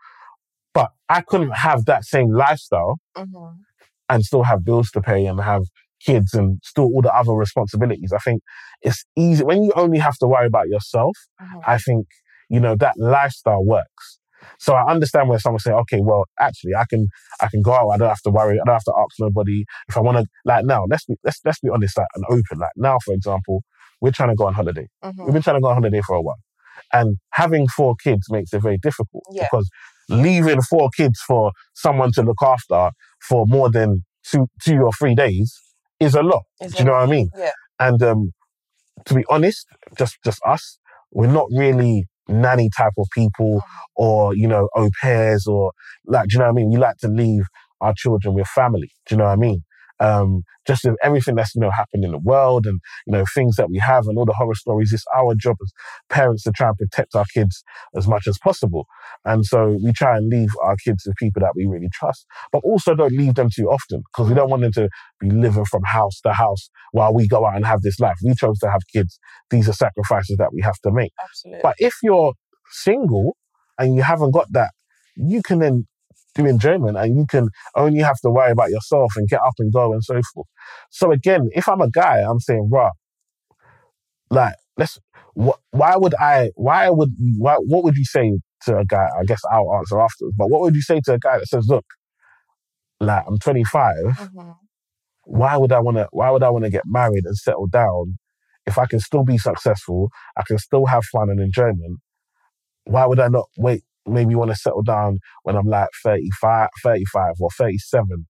But 0.75 0.91
I 1.09 1.21
couldn't 1.21 1.55
have 1.69 1.85
that 1.87 2.05
same 2.05 2.31
lifestyle 2.33 2.95
Mhm. 3.19 3.57
and 4.09 4.25
still 4.25 4.45
have 4.51 4.65
bills 4.65 4.91
to 4.93 5.01
pay 5.03 5.27
and 5.27 5.39
have 5.41 5.65
kids 6.09 6.33
and 6.35 6.59
still 6.65 6.85
all 6.93 7.03
the 7.03 7.15
other 7.15 7.33
responsibilities. 7.33 8.13
I 8.13 8.19
think 8.27 8.43
it's 8.89 9.05
easy 9.17 9.45
when 9.45 9.63
you 9.65 9.73
only 9.77 9.99
have 9.99 10.17
to 10.23 10.27
worry 10.27 10.47
about 10.53 10.69
yourself. 10.69 11.15
Mhm. 11.41 11.61
I 11.67 11.77
think, 11.79 12.07
you 12.49 12.59
know, 12.65 12.75
that 12.77 12.95
lifestyle 12.97 13.65
works. 13.65 14.19
So 14.59 14.75
I 14.75 14.85
understand 14.91 15.29
when 15.29 15.39
someone 15.39 15.61
say, 15.61 15.73
okay, 15.83 16.01
well, 16.01 16.25
actually 16.41 16.75
I 16.75 16.85
can 16.91 17.03
I 17.41 17.49
can 17.53 17.63
go 17.63 17.73
out, 17.73 17.91
I 17.91 17.97
don't 17.99 18.09
have 18.09 18.23
to 18.23 18.31
worry, 18.31 18.57
I 18.61 18.65
don't 18.65 18.75
have 18.81 18.91
to 18.91 18.95
ask 19.03 19.13
nobody. 19.21 19.59
If 19.89 19.97
I 19.97 20.01
wanna 20.01 20.25
like 20.45 20.65
now, 20.65 20.85
let's 20.91 21.05
be 21.05 21.15
let's 21.27 21.41
let's 21.45 21.61
be 21.61 21.69
honest 21.69 21.97
like, 21.99 22.09
and 22.17 22.25
open. 22.37 22.59
Like 22.65 22.77
now, 22.77 22.97
for 23.05 23.13
example, 23.15 23.57
we're 24.01 24.11
trying 24.19 24.31
to 24.31 24.35
go 24.35 24.47
on 24.47 24.55
holiday. 24.55 24.89
Mhm. 25.05 25.25
We've 25.25 25.35
been 25.37 25.43
trying 25.43 25.59
to 25.61 25.61
go 25.61 25.69
on 25.69 25.77
holiday 25.81 26.01
for 26.09 26.17
a 26.17 26.23
while. 26.23 26.41
And 26.93 27.17
having 27.33 27.67
four 27.69 27.95
kids 28.03 28.27
makes 28.31 28.53
it 28.53 28.61
very 28.63 28.79
difficult 28.79 29.23
Yeah. 29.31 29.45
because 29.51 29.69
leaving 30.09 30.61
four 30.63 30.91
kids 30.97 31.21
for 31.27 31.53
someone 31.75 32.13
to 32.13 32.23
look 32.23 32.43
after 32.43 32.91
for 33.29 33.47
more 33.47 33.71
than 33.71 34.05
two 34.31 34.47
two 34.63 34.79
or 34.83 34.91
three 34.99 35.15
days 35.15 35.55
is 36.01 36.15
a 36.15 36.23
lot. 36.23 36.43
Is 36.61 36.73
Do 36.73 36.79
you 36.81 36.85
know 36.85 36.93
what 36.93 37.03
I 37.03 37.07
mean? 37.07 37.31
Yeah. 37.37 37.51
And 37.79 38.03
um, 38.03 38.33
to 39.07 39.15
be 39.15 39.25
honest, 39.31 39.67
just 39.99 40.17
just 40.25 40.41
us, 40.47 40.79
we're 41.13 41.27
not 41.33 41.47
really 41.53 42.07
nanny 42.29 42.71
type 42.77 42.93
of 42.99 43.07
people 43.15 43.63
or 43.97 44.35
you 44.35 44.47
know 44.47 44.69
au 44.77 44.89
pairs 45.01 45.47
or 45.47 45.73
like 46.07 46.29
do 46.29 46.35
you 46.35 46.39
know 46.39 46.47
what 46.47 46.53
I 46.53 46.55
mean? 46.55 46.71
We 46.71 46.77
like 46.79 46.97
to 46.99 47.09
leave 47.09 47.45
our 47.81 47.95
children 47.97 48.35
with 48.35 48.47
family. 48.49 48.91
Do 49.07 49.15
you 49.15 49.19
know 49.19 49.25
what 49.25 49.33
I 49.33 49.37
mean? 49.37 49.65
Um, 50.01 50.43
just 50.67 50.87
everything 51.03 51.35
that's 51.35 51.55
you 51.55 51.61
know 51.61 51.71
happened 51.71 52.05
in 52.05 52.13
the 52.13 52.19
world 52.19 52.67
and 52.67 52.81
you 53.07 53.13
know 53.13 53.25
things 53.35 53.57
that 53.57 53.71
we 53.71 53.79
have 53.79 54.07
and 54.07 54.19
all 54.19 54.25
the 54.25 54.33
horror 54.33 54.55
stories. 54.55 54.93
It's 54.93 55.05
our 55.17 55.35
job 55.35 55.57
as 55.63 55.73
parents 56.09 56.43
to 56.45 56.53
try 56.53 56.69
and 56.69 56.77
protect 56.77 57.15
our 57.15 57.25
kids 57.33 57.63
as 57.97 58.07
much 58.07 58.27
as 58.27 58.39
possible. 58.39 58.87
And 59.25 59.45
so 59.45 59.79
we 59.83 59.93
try 59.93 60.17
and 60.17 60.29
leave 60.29 60.51
our 60.63 60.77
kids 60.77 61.05
with 61.07 61.17
people 61.17 61.41
that 61.41 61.53
we 61.55 61.67
really 61.67 61.89
trust, 61.93 62.27
but 62.53 62.63
also 62.65 62.95
don't 62.95 63.13
leave 63.13 63.35
them 63.35 63.49
too 63.55 63.69
often 63.71 64.03
because 64.13 64.29
we 64.29 64.35
don't 64.35 64.51
want 64.51 64.63
them 64.63 64.73
to 64.73 64.89
be 65.21 65.31
living 65.31 65.65
from 65.65 65.83
house 65.85 66.21
to 66.23 66.33
house 66.33 66.71
while 66.93 67.15
we 67.15 67.29
go 67.29 67.47
out 67.47 67.57
and 67.57 67.67
have 67.67 67.83
this 67.83 67.99
life. 68.01 68.17
We 68.25 68.35
chose 68.35 68.59
to 68.61 68.71
have 68.71 68.83
kids. 68.93 69.19
These 69.51 69.69
are 69.69 69.73
sacrifices 69.75 70.37
that 70.39 70.53
we 70.53 70.63
have 70.63 70.79
to 70.85 70.91
make. 70.91 71.13
Absolutely. 71.23 71.61
But 71.63 71.75
if 71.79 71.95
you're 72.03 72.33
single 72.71 73.37
and 73.79 73.95
you 73.95 74.03
haven't 74.03 74.33
got 74.33 74.53
that, 74.53 74.71
you 75.17 75.43
can 75.43 75.59
then 75.59 75.87
do 76.35 76.47
enjoyment 76.47 76.97
and 76.99 77.17
you 77.19 77.27
can 77.27 77.49
only 77.77 78.01
have 78.01 78.19
to 78.21 78.31
worry 78.31 78.53
about 78.53 78.71
yourself 78.71 79.13
and 79.17 79.29
get 79.29 79.41
up 79.43 79.55
and 79.59 79.73
go 79.73 79.93
and 79.93 80.03
so 80.05 80.21
forth. 80.35 80.49
So 80.91 81.13
again, 81.13 81.51
if 81.55 81.69
I'm 81.69 81.81
a 81.83 81.91
guy, 81.91 82.21
I'm 82.21 82.41
saying, 82.41 82.69
right, 82.73 82.93
like 84.31 84.55
let's 84.79 84.99
wh- 85.41 85.59
why 85.73 85.97
would 85.97 86.15
I 86.17 86.51
why 86.57 86.91
would 86.91 87.11
why 87.39 87.57
what 87.67 87.85
would 87.85 87.97
you 87.97 88.05
say 88.05 88.33
to 88.67 88.79
a 88.79 88.85
guy? 88.87 89.09
I 89.19 89.25
guess 89.25 89.41
I'll 89.53 89.75
answer 89.77 90.01
afterwards, 90.01 90.37
but 90.39 90.51
what 90.51 90.63
would 90.63 90.75
you 90.77 90.83
say 90.83 91.01
to 91.07 91.15
a 91.15 91.19
guy 91.19 91.39
that 91.39 91.49
says, 91.49 91.67
look, 91.69 91.87
like 93.01 93.25
I'm 93.27 93.39
25, 93.39 93.95
Mhm. 94.19 94.57
why 95.25 95.57
would 95.57 95.73
I 95.73 95.81
wanna 95.81 96.09
why 96.13 96.31
would 96.31 96.43
I 96.43 96.51
wanna 96.51 96.71
get 96.71 96.85
married 96.87 97.25
and 97.27 97.37
settle 97.37 97.67
down 97.69 98.19
if 98.67 98.79
I 98.79 98.87
can 98.87 99.01
still 99.01 99.25
be 99.25 99.39
successful, 99.39 100.11
I 100.37 100.43
can 100.47 100.59
still 100.59 100.87
have 100.87 101.05
fun 101.07 101.31
and 101.31 101.41
enjoyment, 101.41 102.01
why 102.85 103.07
would 103.07 103.21
I 103.21 103.29
not 103.29 103.47
wait? 103.59 103.85
Maybe 104.07 104.35
want 104.35 104.51
to 104.51 104.57
settle 104.57 104.83
down 104.83 105.19
when 105.45 105.57
I'm 105.57 105.67
like 105.69 105.89
35, 106.03 106.69
35 106.83 107.35
or 107.41 107.49
37, 107.57 108.27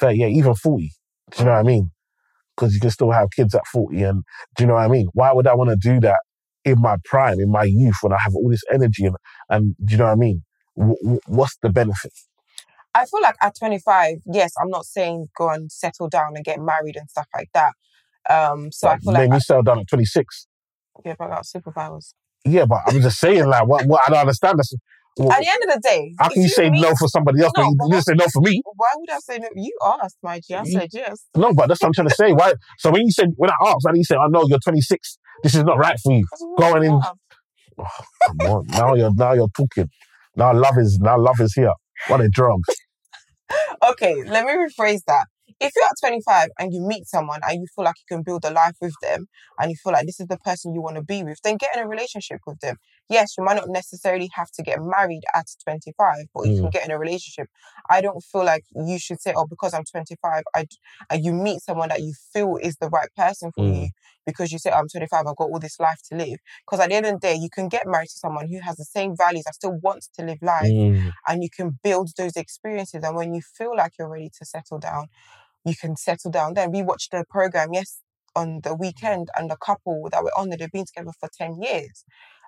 38, 0.00 0.30
even 0.36 0.54
40. 0.54 0.90
Do 1.30 1.38
you 1.38 1.44
know 1.44 1.50
what 1.52 1.58
I 1.58 1.62
mean? 1.62 1.90
Because 2.56 2.74
you 2.74 2.80
can 2.80 2.90
still 2.90 3.10
have 3.12 3.28
kids 3.34 3.54
at 3.54 3.66
40. 3.66 4.02
And 4.02 4.22
do 4.56 4.64
you 4.64 4.68
know 4.68 4.74
what 4.74 4.84
I 4.84 4.88
mean? 4.88 5.08
Why 5.14 5.32
would 5.32 5.46
I 5.46 5.54
want 5.54 5.70
to 5.70 5.76
do 5.76 6.00
that 6.00 6.18
in 6.64 6.80
my 6.80 6.96
prime, 7.04 7.40
in 7.40 7.50
my 7.50 7.64
youth, 7.64 7.96
when 8.02 8.12
I 8.12 8.18
have 8.24 8.34
all 8.34 8.48
this 8.50 8.62
energy? 8.72 9.06
And, 9.06 9.16
and 9.48 9.76
do 9.84 9.92
you 9.92 9.98
know 9.98 10.06
what 10.06 10.12
I 10.12 10.16
mean? 10.16 10.42
W- 10.76 11.20
what's 11.26 11.56
the 11.62 11.70
benefit? 11.70 12.12
I 12.94 13.06
feel 13.06 13.22
like 13.22 13.36
at 13.40 13.54
25, 13.58 14.18
yes, 14.26 14.52
I'm 14.60 14.68
not 14.68 14.84
saying 14.84 15.28
go 15.36 15.48
and 15.48 15.72
settle 15.72 16.08
down 16.08 16.32
and 16.36 16.44
get 16.44 16.60
married 16.60 16.96
and 16.96 17.08
stuff 17.08 17.26
like 17.34 17.48
that. 17.54 17.72
Um, 18.28 18.70
so 18.70 18.88
I 18.88 18.98
feel 18.98 19.12
like 19.14 19.22
Maybe 19.22 19.36
you 19.36 19.40
settle 19.40 19.62
down 19.62 19.80
at 19.80 19.88
26. 19.88 20.46
yeah, 21.04 21.14
but 21.18 21.24
I 21.24 21.28
got 21.36 21.44
superpowers. 21.44 22.14
Yeah, 22.44 22.66
but 22.66 22.80
I'm 22.86 23.00
just 23.00 23.18
saying, 23.18 23.46
like, 23.46 23.66
what, 23.66 23.86
what 23.86 24.02
I 24.06 24.10
don't 24.10 24.20
understand. 24.20 24.58
That's, 24.58 24.74
well, 25.18 25.32
At 25.32 25.40
the 25.40 25.48
end 25.48 25.62
of 25.68 25.74
the 25.74 25.80
day, 25.82 26.14
how 26.18 26.28
can 26.28 26.42
you 26.42 26.48
say 26.48 26.70
meet- 26.70 26.80
no 26.80 26.94
for 26.98 27.08
somebody 27.08 27.42
else, 27.42 27.52
No, 27.56 27.64
but 27.78 27.84
you, 27.86 27.90
didn't 27.92 28.04
say 28.04 28.14
no 28.14 28.26
for 28.32 28.40
me? 28.40 28.62
Why 28.76 28.88
would 28.96 29.10
I 29.10 29.18
say 29.18 29.38
no? 29.38 29.48
You 29.54 29.76
asked, 30.02 30.16
my 30.22 30.40
G. 30.40 30.54
I 30.54 30.62
You- 30.64 30.72
said 30.72 30.88
yes. 30.92 31.24
No, 31.36 31.52
but 31.54 31.66
that's 31.68 31.80
what 31.82 31.88
I'm 31.88 31.92
trying 31.92 32.08
to 32.08 32.14
say. 32.14 32.32
Why? 32.32 32.54
So 32.78 32.90
when 32.90 33.02
you 33.02 33.10
said, 33.12 33.28
when 33.36 33.50
I 33.50 33.54
asked, 33.66 33.78
why 33.82 33.92
did 33.92 33.98
you 33.98 34.04
say, 34.04 34.16
oh 34.16 34.26
no, 34.28 34.44
you're 34.48 34.58
26. 34.58 35.18
This 35.42 35.54
is 35.54 35.64
not 35.64 35.78
right 35.78 35.98
for 36.02 36.12
you." 36.12 36.24
Going 36.58 36.84
in- 36.84 37.00
have. 37.00 37.16
Oh, 37.78 37.86
come 38.26 38.50
on. 38.50 38.66
Now 38.68 38.94
you're, 38.94 39.14
now 39.14 39.32
you're 39.32 39.48
talking. 39.56 39.88
Now 40.36 40.54
love 40.54 40.78
is, 40.78 40.98
now 41.00 41.18
love 41.18 41.40
is 41.40 41.52
here. 41.54 41.72
What 42.08 42.20
a 42.20 42.28
drug. 42.28 42.60
Okay, 43.90 44.14
let 44.24 44.44
me 44.46 44.52
rephrase 44.52 45.00
that. 45.06 45.26
If 45.60 45.72
you're 45.76 45.84
at 45.84 45.92
25 46.00 46.48
and 46.58 46.72
you 46.72 46.80
meet 46.86 47.06
someone 47.06 47.40
and 47.46 47.54
you 47.60 47.66
feel 47.74 47.84
like 47.84 47.96
you 47.98 48.16
can 48.16 48.22
build 48.22 48.44
a 48.44 48.50
life 48.50 48.74
with 48.80 48.94
them 49.02 49.26
and 49.58 49.70
you 49.70 49.76
feel 49.82 49.92
like 49.92 50.06
this 50.06 50.18
is 50.20 50.26
the 50.28 50.38
person 50.38 50.72
you 50.74 50.80
want 50.80 50.96
to 50.96 51.02
be 51.02 51.22
with, 51.22 51.38
then 51.44 51.56
get 51.56 51.70
in 51.76 51.82
a 51.82 51.88
relationship 51.88 52.38
with 52.46 52.58
them. 52.60 52.76
Yes, 53.08 53.36
you 53.36 53.44
might 53.44 53.56
not 53.56 53.68
necessarily 53.68 54.30
have 54.34 54.50
to 54.52 54.62
get 54.62 54.78
married 54.80 55.22
at 55.34 55.46
25, 55.64 56.26
but 56.34 56.44
you 56.44 56.52
can 56.58 56.70
get 56.70 56.84
in 56.84 56.90
a 56.90 56.98
relationship. 56.98 57.48
I 57.90 58.00
don't 58.00 58.22
feel 58.22 58.44
like 58.44 58.64
you 58.74 58.98
should 58.98 59.20
say, 59.20 59.34
oh, 59.36 59.46
because 59.46 59.74
I'm 59.74 59.84
25, 59.84 60.44
I, 60.54 60.66
and 61.10 61.24
you 61.24 61.32
meet 61.34 61.60
someone 61.60 61.88
that 61.90 62.00
you 62.00 62.14
feel 62.32 62.56
is 62.62 62.76
the 62.76 62.88
right 62.88 63.08
person 63.16 63.50
for 63.56 63.64
Mm. 63.64 63.82
you 63.82 63.88
because 64.26 64.52
you 64.52 64.58
say, 64.58 64.70
I'm 64.70 64.88
25, 64.88 65.26
I've 65.26 65.36
got 65.36 65.50
all 65.50 65.58
this 65.58 65.78
life 65.80 66.00
to 66.10 66.16
live. 66.16 66.38
Because 66.66 66.80
at 66.80 66.88
the 66.90 66.94
end 66.96 67.06
of 67.06 67.12
the 67.14 67.18
day, 67.18 67.34
you 67.34 67.50
can 67.50 67.68
get 67.68 67.86
married 67.86 68.08
to 68.08 68.18
someone 68.18 68.48
who 68.48 68.60
has 68.60 68.76
the 68.76 68.84
same 68.84 69.14
values 69.16 69.44
that 69.44 69.54
still 69.54 69.78
wants 69.82 70.08
to 70.18 70.24
live 70.24 70.38
life 70.42 70.72
Mm. 70.72 71.12
and 71.28 71.42
you 71.42 71.48
can 71.54 71.78
build 71.82 72.10
those 72.16 72.36
experiences. 72.36 73.02
And 73.04 73.16
when 73.16 73.34
you 73.34 73.42
feel 73.42 73.76
like 73.76 73.92
you're 73.98 74.08
ready 74.08 74.30
to 74.38 74.44
settle 74.44 74.78
down, 74.78 75.08
you 75.64 75.74
can 75.76 75.96
settle 75.96 76.30
down. 76.30 76.54
Then 76.54 76.70
we 76.72 76.82
watched 76.82 77.10
the 77.12 77.24
program, 77.30 77.70
yes, 77.72 78.00
on 78.34 78.60
the 78.62 78.74
weekend, 78.74 79.28
and 79.36 79.50
the 79.50 79.56
couple 79.56 80.08
that 80.12 80.22
were 80.24 80.32
on 80.36 80.48
there, 80.48 80.58
they've 80.58 80.70
been 80.72 80.86
together 80.86 81.12
for 81.20 81.28
10 81.36 81.60
years. 81.62 82.04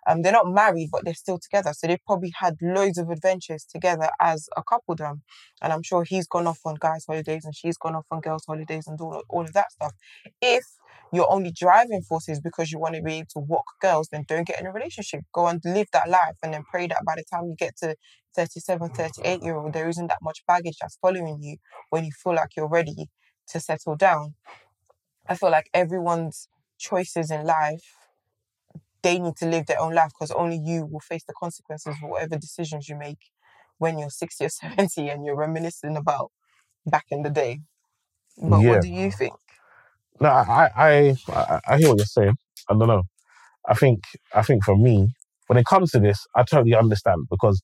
Um, 0.07 0.23
they're 0.23 0.33
not 0.33 0.51
married, 0.51 0.91
but 0.93 1.05
they're 1.05 1.15
still 1.15 1.39
together. 1.39 1.73
So 1.73 1.87
they've 1.87 2.05
probably 2.07 2.33
had 2.39 2.57
loads 2.61 2.99
of 2.99 3.11
adventures 3.11 3.65
together 3.65 4.09
as 4.21 4.49
a 4.57 4.63
couple 4.63 4.95
done. 4.95 5.23
And 5.63 5.73
I'm 5.73 5.83
sure 5.83 6.05
he's 6.05 6.27
gone 6.27 6.47
off 6.47 6.61
on 6.65 6.77
guys' 6.79 7.05
holidays 7.07 7.45
and 7.45 7.55
she's 7.55 7.77
gone 7.77 7.95
off 7.95 8.07
on 8.11 8.21
girls' 8.21 8.45
holidays 8.47 8.87
and 8.87 9.01
all, 9.01 9.23
all 9.29 9.43
of 9.43 9.53
that 9.55 9.73
stuff. 9.73 9.93
If 10.41 10.65
your 11.13 11.31
only 11.33 11.53
driving 11.53 12.03
force 12.03 12.29
is 12.29 12.41
because 12.41 12.73
you 12.73 12.79
want 12.79 12.97
to 12.97 13.03
be 13.03 13.15
able 13.15 13.27
to 13.35 13.39
walk 13.41 13.65
girls, 13.81 14.09
then 14.11 14.25
don't 14.29 14.47
get 14.47 14.61
in 14.61 14.67
a 14.67 14.73
relationship. 14.73 15.23
Go 15.33 15.47
and 15.47 15.61
live 15.65 15.87
that 15.93 16.09
life 16.09 16.37
and 16.43 16.53
then 16.53 16.65
pray 16.71 16.87
that 16.89 17.05
by 17.07 17.15
the 17.17 17.25
time 17.31 17.47
you 17.47 17.55
get 17.57 17.77
to 17.79 17.95
37, 18.35 18.91
38 18.91 19.43
year 19.43 19.57
old, 19.57 19.73
there 19.73 19.89
isn't 19.89 20.09
that 20.09 20.19
much 20.23 20.43
baggage 20.47 20.77
that's 20.81 20.99
following 21.01 21.39
you 21.41 21.57
when 21.91 22.05
you 22.05 22.11
feel 22.13 22.35
like 22.35 22.51
you're 22.57 22.69
ready 22.69 23.09
to 23.49 23.61
settle 23.61 23.97
down. 23.97 24.35
I 25.27 25.37
feel 25.37 25.51
like 25.51 25.71
everyone's 25.73 26.49
choices 26.79 27.31
in 27.31 27.45
life, 27.45 27.97
they 29.05 29.21
need 29.21 29.37
to 29.39 29.47
live 29.47 29.67
their 29.67 29.81
own 29.81 29.95
life 29.95 30.11
because 30.19 30.33
only 30.33 30.59
you 30.59 30.87
will 30.87 31.01
face 31.01 31.25
the 31.27 31.35
consequences 31.41 31.97
for 32.01 32.11
whatever 32.11 32.39
decisions 32.39 32.89
you 32.89 32.97
make 32.97 33.21
when 33.79 33.99
you're 33.99 34.11
60 34.11 34.47
or 34.47 34.51
70 34.63 35.11
and 35.11 35.25
you're 35.27 35.37
reminiscing 35.37 35.97
about 35.97 36.33
back 36.87 37.07
in 37.11 37.23
the 37.23 37.31
day. 37.31 37.61
But 38.39 38.63
Yeah. 38.63 38.71
what 38.71 38.81
do 38.83 38.89
you 38.89 39.13
think? 39.13 39.35
No, 40.21 40.29
I, 40.31 40.71
I, 40.77 41.17
I, 41.29 41.61
I 41.69 41.79
hear 41.79 41.89
what 41.91 41.99
you're 41.99 42.07
saying. 42.07 42.35
I 42.71 42.75
don't 42.75 42.89
know. 42.89 43.05
I 43.69 43.75
think, 43.75 44.01
I 44.35 44.43
think 44.43 44.65
for 44.65 44.77
me, 44.77 45.09
when 45.49 45.59
it 45.59 45.67
comes 45.67 45.93
to 45.93 46.01
this, 46.01 46.27
I 46.37 46.45
totally 46.45 46.75
understand 46.75 47.27
because 47.31 47.63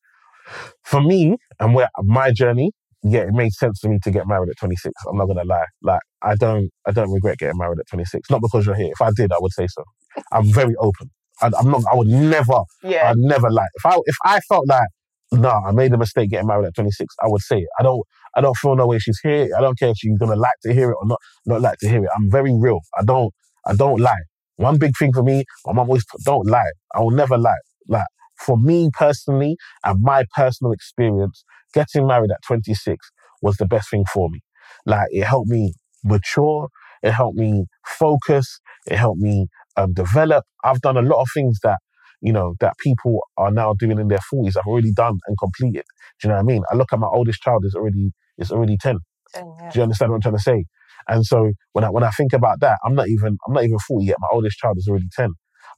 for 0.84 1.00
me 1.02 1.36
and 1.60 1.74
where 1.74 1.88
my 2.02 2.32
journey, 2.32 2.72
yeah, 3.02 3.20
it 3.22 3.32
made 3.32 3.52
sense 3.52 3.80
for 3.80 3.88
me 3.88 3.98
to 4.04 4.10
get 4.10 4.26
married 4.28 4.50
at 4.50 4.56
26. 4.58 4.92
I'm 5.08 5.16
not 5.18 5.26
gonna 5.26 5.44
lie. 5.44 5.66
Like, 5.82 6.00
I 6.22 6.34
don't, 6.36 6.70
I 6.86 6.92
don't 6.92 7.12
regret 7.12 7.38
getting 7.38 7.58
married 7.58 7.78
at 7.80 7.86
26. 7.88 8.30
Not 8.30 8.42
because 8.42 8.66
you're 8.66 8.74
here. 8.76 8.92
If 8.92 9.00
I 9.02 9.10
did, 9.16 9.32
I 9.32 9.36
would 9.40 9.52
say 9.52 9.66
so. 9.68 9.84
I'm 10.32 10.44
very 10.52 10.74
open. 10.78 11.10
I, 11.42 11.50
I'm 11.58 11.70
not. 11.70 11.82
I 11.92 11.96
would 11.96 12.08
never 12.08 12.60
Yeah. 12.82 13.10
I'd 13.10 13.18
never 13.18 13.50
like 13.50 13.68
if 13.74 13.86
I 13.86 13.98
if 14.06 14.16
I 14.24 14.40
felt 14.40 14.68
like 14.68 14.88
nah, 15.32 15.62
I 15.66 15.72
made 15.72 15.92
a 15.92 15.98
mistake 15.98 16.30
getting 16.30 16.48
married 16.48 16.66
at 16.66 16.74
26, 16.74 17.14
I 17.22 17.28
would 17.28 17.42
say 17.42 17.58
it. 17.58 17.68
I 17.78 17.82
don't 17.82 18.02
I 18.36 18.40
don't 18.40 18.56
feel 18.56 18.76
no 18.76 18.86
way 18.86 18.98
she's 18.98 19.20
here. 19.22 19.48
I 19.56 19.60
don't 19.60 19.78
care 19.78 19.90
if 19.90 19.96
she's 19.98 20.16
gonna 20.18 20.36
like 20.36 20.58
to 20.64 20.72
hear 20.72 20.90
it 20.90 20.96
or 21.00 21.06
not 21.06 21.18
not 21.46 21.60
like 21.60 21.78
to 21.78 21.88
hear 21.88 22.02
it. 22.04 22.10
I'm 22.16 22.30
very 22.30 22.52
real. 22.54 22.80
I 22.98 23.04
don't 23.04 23.32
I 23.66 23.74
don't 23.74 24.00
lie. 24.00 24.22
One 24.56 24.78
big 24.78 24.92
thing 24.98 25.12
for 25.12 25.22
me, 25.22 25.44
my 25.66 25.72
mum 25.72 25.88
always 25.88 26.04
don't 26.24 26.46
lie. 26.46 26.70
I 26.94 27.00
will 27.00 27.10
never 27.10 27.38
lie. 27.38 27.58
Like 27.88 28.06
for 28.44 28.58
me 28.58 28.90
personally 28.92 29.56
and 29.84 30.02
my 30.02 30.24
personal 30.36 30.72
experience, 30.72 31.44
getting 31.74 32.06
married 32.06 32.30
at 32.30 32.38
26 32.46 33.10
was 33.42 33.56
the 33.56 33.66
best 33.66 33.90
thing 33.90 34.04
for 34.12 34.28
me. 34.28 34.40
Like 34.86 35.08
it 35.10 35.24
helped 35.24 35.48
me 35.48 35.74
mature. 36.04 36.68
It 37.02 37.12
helped 37.12 37.38
me 37.38 37.64
focus. 37.86 38.60
It 38.86 38.96
helped 38.96 39.20
me 39.20 39.46
um, 39.80 39.92
develop. 39.92 40.44
I've 40.64 40.80
done 40.80 40.96
a 40.96 41.02
lot 41.02 41.20
of 41.22 41.28
things 41.34 41.58
that 41.62 41.78
you 42.20 42.32
know 42.32 42.54
that 42.60 42.74
people 42.78 43.20
are 43.36 43.50
now 43.50 43.74
doing 43.74 43.98
in 43.98 44.08
their 44.08 44.20
forties. 44.30 44.56
I've 44.56 44.66
already 44.66 44.92
done 44.92 45.18
and 45.26 45.36
completed. 45.38 45.84
Do 46.20 46.28
you 46.28 46.30
know 46.30 46.36
what 46.36 46.40
I 46.40 46.44
mean? 46.44 46.62
I 46.70 46.76
look 46.76 46.92
at 46.92 46.98
my 46.98 47.08
oldest 47.08 47.40
child 47.40 47.64
is 47.64 47.74
already 47.74 48.12
is 48.38 48.50
already 48.50 48.76
ten. 48.76 48.98
Yeah. 49.34 49.70
Do 49.72 49.78
you 49.78 49.82
understand 49.82 50.10
what 50.10 50.16
I'm 50.16 50.22
trying 50.22 50.36
to 50.36 50.42
say? 50.42 50.64
And 51.08 51.24
so 51.24 51.52
when 51.72 51.84
I 51.84 51.90
when 51.90 52.04
I 52.04 52.10
think 52.10 52.32
about 52.32 52.60
that, 52.60 52.78
I'm 52.84 52.94
not 52.94 53.08
even 53.08 53.38
I'm 53.46 53.54
not 53.54 53.64
even 53.64 53.78
forty 53.78 54.06
yet. 54.06 54.16
My 54.20 54.28
oldest 54.32 54.58
child 54.58 54.76
is 54.78 54.86
already 54.88 55.08
ten. 55.14 55.30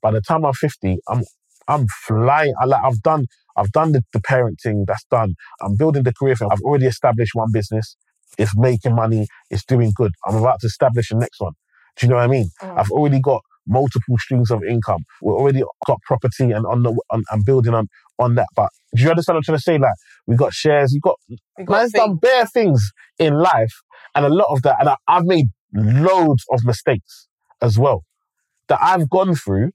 By 0.02 0.10
the 0.10 0.20
time 0.20 0.44
I'm 0.44 0.52
fifty, 0.52 0.98
I'm 1.08 1.22
I'm 1.68 1.86
flying. 2.06 2.54
I 2.60 2.64
like 2.66 2.82
I've 2.84 3.02
done 3.02 3.26
I've 3.56 3.70
done 3.72 3.92
the, 3.92 4.02
the 4.12 4.20
parenting 4.20 4.84
that's 4.86 5.04
done. 5.10 5.34
I'm 5.60 5.76
building 5.76 6.02
the 6.02 6.12
career 6.12 6.34
thing. 6.34 6.48
I've 6.50 6.60
already 6.62 6.86
established 6.86 7.34
one 7.34 7.50
business. 7.52 7.96
It's 8.38 8.56
making 8.56 8.94
money. 8.94 9.26
It's 9.50 9.64
doing 9.64 9.92
good. 9.94 10.12
I'm 10.26 10.36
about 10.36 10.60
to 10.60 10.66
establish 10.66 11.10
the 11.10 11.16
next 11.16 11.40
one. 11.40 11.52
Do 11.96 12.06
you 12.06 12.10
know 12.10 12.16
what 12.16 12.24
I 12.24 12.28
mean? 12.28 12.48
Mm. 12.62 12.78
I've 12.78 12.90
already 12.90 13.20
got 13.20 13.42
multiple 13.66 14.16
streams 14.18 14.50
of 14.50 14.62
income. 14.64 15.04
We're 15.20 15.34
already 15.36 15.62
got 15.86 16.00
property 16.02 16.50
and 16.50 16.66
on 16.66 16.82
the 16.82 16.90
on, 17.10 17.22
and 17.30 17.44
building 17.44 17.74
on 17.74 17.88
on 18.18 18.34
that. 18.36 18.48
But 18.56 18.70
do 18.94 19.02
you 19.02 19.10
understand 19.10 19.36
what 19.36 19.38
I'm 19.40 19.44
trying 19.44 19.58
to 19.58 19.62
say? 19.62 19.78
Like 19.78 19.94
we 20.26 20.36
got 20.36 20.52
shares. 20.52 20.92
We 20.92 21.00
got 21.00 21.16
We 21.58 21.64
got 21.64 21.76
man's 21.78 21.92
done 21.92 22.08
things. 22.10 22.20
bare 22.20 22.46
things 22.46 22.90
in 23.18 23.34
life, 23.34 23.72
and 24.14 24.24
a 24.24 24.28
lot 24.28 24.46
of 24.50 24.62
that. 24.62 24.76
And 24.80 24.88
I, 24.90 24.96
I've 25.08 25.24
made 25.24 25.46
loads 25.74 26.44
of 26.52 26.64
mistakes 26.64 27.28
as 27.60 27.78
well 27.78 28.04
that 28.68 28.78
I've 28.82 29.08
gone 29.10 29.34
through. 29.34 29.70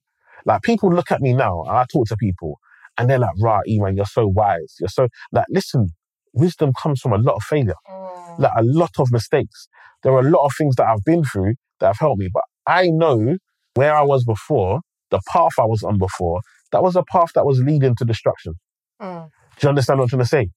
Like 0.45 0.61
people 0.61 0.93
look 0.93 1.11
at 1.11 1.21
me 1.21 1.33
now, 1.33 1.63
and 1.63 1.77
I 1.77 1.85
talk 1.91 2.07
to 2.07 2.17
people, 2.17 2.59
and 2.97 3.09
they're 3.09 3.19
like, 3.19 3.35
"Right, 3.41 3.63
Eman, 3.69 3.95
you're 3.97 4.05
so 4.05 4.27
wise. 4.27 4.75
You're 4.79 4.89
so 4.89 5.07
like." 5.31 5.45
Listen, 5.49 5.89
wisdom 6.33 6.71
comes 6.81 7.01
from 7.01 7.13
a 7.13 7.17
lot 7.17 7.35
of 7.35 7.43
failure 7.43 7.73
Mm. 7.89 8.39
like 8.39 8.51
a 8.57 8.63
lot 8.63 8.91
of 8.99 9.11
mistakes. 9.11 9.67
There 10.03 10.13
are 10.13 10.19
a 10.19 10.29
lot 10.29 10.45
of 10.45 10.53
things 10.57 10.75
that 10.75 10.87
I've 10.87 11.03
been 11.03 11.23
through 11.23 11.55
that 11.79 11.87
have 11.87 11.97
helped 11.99 12.19
me, 12.19 12.29
but 12.31 12.43
I 12.65 12.87
know 12.89 13.37
where 13.77 13.95
I 13.95 14.01
was 14.01 14.25
before, 14.25 14.81
the 15.11 15.21
path 15.31 15.53
I 15.59 15.65
was 15.65 15.83
on 15.83 15.99
before, 15.99 16.41
that 16.71 16.81
was 16.81 16.95
a 16.95 17.03
path 17.03 17.29
that 17.35 17.45
was 17.45 17.59
leading 17.59 17.95
to 17.95 18.05
destruction. 18.05 18.53
Mm. 19.01 19.29
Do 19.57 19.65
you 19.65 19.69
understand 19.69 19.99
what 19.99 20.05
I'm 20.05 20.09
trying 20.09 20.23
to 20.23 20.27
say? 20.27 20.49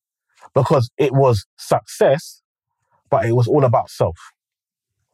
Because 0.54 0.90
it 0.96 1.12
was 1.12 1.44
success, 1.58 2.40
but 3.10 3.26
it 3.26 3.32
was 3.32 3.46
all 3.46 3.64
about 3.64 3.90
self. 3.90 4.16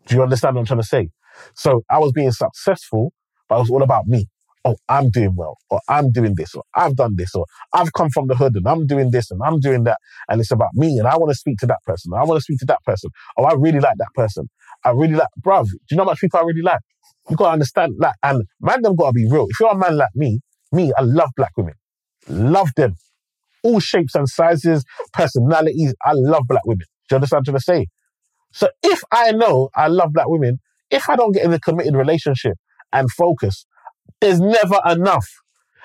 Do 0.07 0.15
you 0.15 0.23
understand 0.23 0.55
what 0.55 0.61
I'm 0.61 0.67
trying 0.67 0.81
to 0.81 0.87
say? 0.87 1.09
So 1.55 1.83
I 1.91 1.99
was 1.99 2.13
being 2.13 2.31
successful, 2.31 3.13
but 3.49 3.57
it 3.57 3.61
was 3.61 3.71
all 3.71 3.83
about 3.83 4.07
me. 4.07 4.27
Oh, 4.65 4.77
I'm 4.89 5.11
doing 5.11 5.35
well, 5.37 5.59
or 5.71 5.81
I'm 5.89 6.11
doing 6.11 6.35
this, 6.37 6.55
or 6.55 6.63
I've 6.75 6.97
done 6.97 7.15
this, 7.17 7.35
or 7.35 7.45
I've 7.73 7.93
come 7.93 8.11
from 8.11 8.27
the 8.27 8.35
hood 8.35 8.57
and 8.57 8.67
I'm 8.67 8.87
doing 8.87 9.11
this 9.13 9.31
and 9.31 9.41
I'm 9.45 9.61
doing 9.61 9.85
that. 9.85 9.99
And 10.29 10.41
it's 10.41 10.51
about 10.51 10.71
me 10.75 10.99
and 10.99 11.07
I 11.07 11.17
want 11.17 11.31
to 11.31 11.37
speak 11.37 11.59
to 11.59 11.67
that 11.67 11.79
person. 11.85 12.13
I 12.15 12.25
want 12.25 12.39
to 12.39 12.43
speak 12.43 12.59
to 12.61 12.67
that 12.67 12.83
person. 12.85 13.11
Oh, 13.37 13.45
I 13.45 13.55
really 13.55 13.81
like 13.81 13.97
that 13.99 14.13
person. 14.15 14.49
I 14.85 14.91
really 14.91 15.15
like, 15.15 15.29
bruv, 15.41 15.67
do 15.67 15.79
you 15.91 15.97
know 15.97 16.05
how 16.05 16.11
much 16.11 16.21
people 16.21 16.41
I 16.41 16.43
really 16.43 16.63
like? 16.63 16.81
You 17.29 17.37
got 17.37 17.47
to 17.47 17.53
understand, 17.53 17.95
that. 18.01 18.17
and 18.23 18.45
man, 18.61 18.83
them 18.83 18.97
got 18.97 19.09
to 19.09 19.13
be 19.13 19.27
real. 19.29 19.47
If 19.49 19.61
you're 19.61 19.71
a 19.71 19.77
man 19.77 19.97
like 19.97 20.15
me, 20.15 20.41
me, 20.73 20.93
I 20.97 21.03
love 21.03 21.31
black 21.37 21.53
women. 21.57 21.75
Love 22.29 22.71
them. 22.77 22.95
All 23.63 23.81
shapes 23.81 24.15
and 24.15 24.29
sizes, 24.29 24.85
personalities. 25.13 25.95
I 26.05 26.13
love 26.13 26.43
black 26.49 26.65
women. 26.65 26.87
Do 27.09 27.15
you 27.15 27.17
understand 27.17 27.39
what 27.39 27.39
I'm 27.39 27.45
trying 27.45 27.59
to 27.59 27.87
say? 27.87 27.87
So 28.53 28.69
if 28.83 29.03
I 29.13 29.33
know 29.33 29.71
I 29.75 29.89
love 29.89 30.13
black 30.13 30.29
women, 30.29 30.61
if 30.91 31.09
I 31.09 31.17
don't 31.17 31.33
get 31.33 31.45
in 31.45 31.53
a 31.53 31.61
committed 31.61 31.95
relationship 31.95 32.55
and 32.93 33.11
focus, 33.11 33.67
there's 34.21 34.41
never 34.41 34.81
enough. 34.89 35.27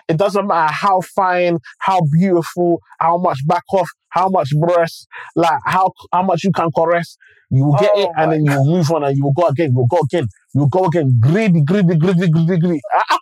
It 0.07 0.17
doesn't 0.17 0.47
matter 0.47 0.73
how 0.73 1.01
fine, 1.01 1.57
how 1.79 2.01
beautiful, 2.11 2.81
how 2.99 3.17
much 3.17 3.39
back 3.47 3.63
off, 3.73 3.89
how 4.09 4.29
much 4.29 4.49
breast, 4.59 5.07
like 5.35 5.59
how 5.65 5.91
how 6.11 6.23
much 6.23 6.43
you 6.43 6.51
can 6.51 6.69
caress. 6.75 7.17
You 7.49 7.65
will 7.65 7.77
get 7.77 7.91
Oh 7.95 8.03
it 8.03 8.09
and 8.17 8.31
then 8.31 8.45
you 8.45 8.51
will 8.57 8.65
move 8.65 8.91
on 8.91 9.03
and 9.03 9.15
you 9.17 9.23
will 9.23 9.33
go 9.33 9.47
again. 9.47 9.73
You 9.75 9.85
go 9.89 9.99
again. 9.99 10.27
You 10.53 10.61
will 10.61 10.69
go 10.69 10.85
again. 10.85 11.17
Greedy, 11.19 11.61
greedy, 11.63 11.95
greedy, 11.97 12.29
greedy, 12.29 12.57
greedy. 12.57 12.81
Ah, 12.95 13.03
ah. 13.11 13.19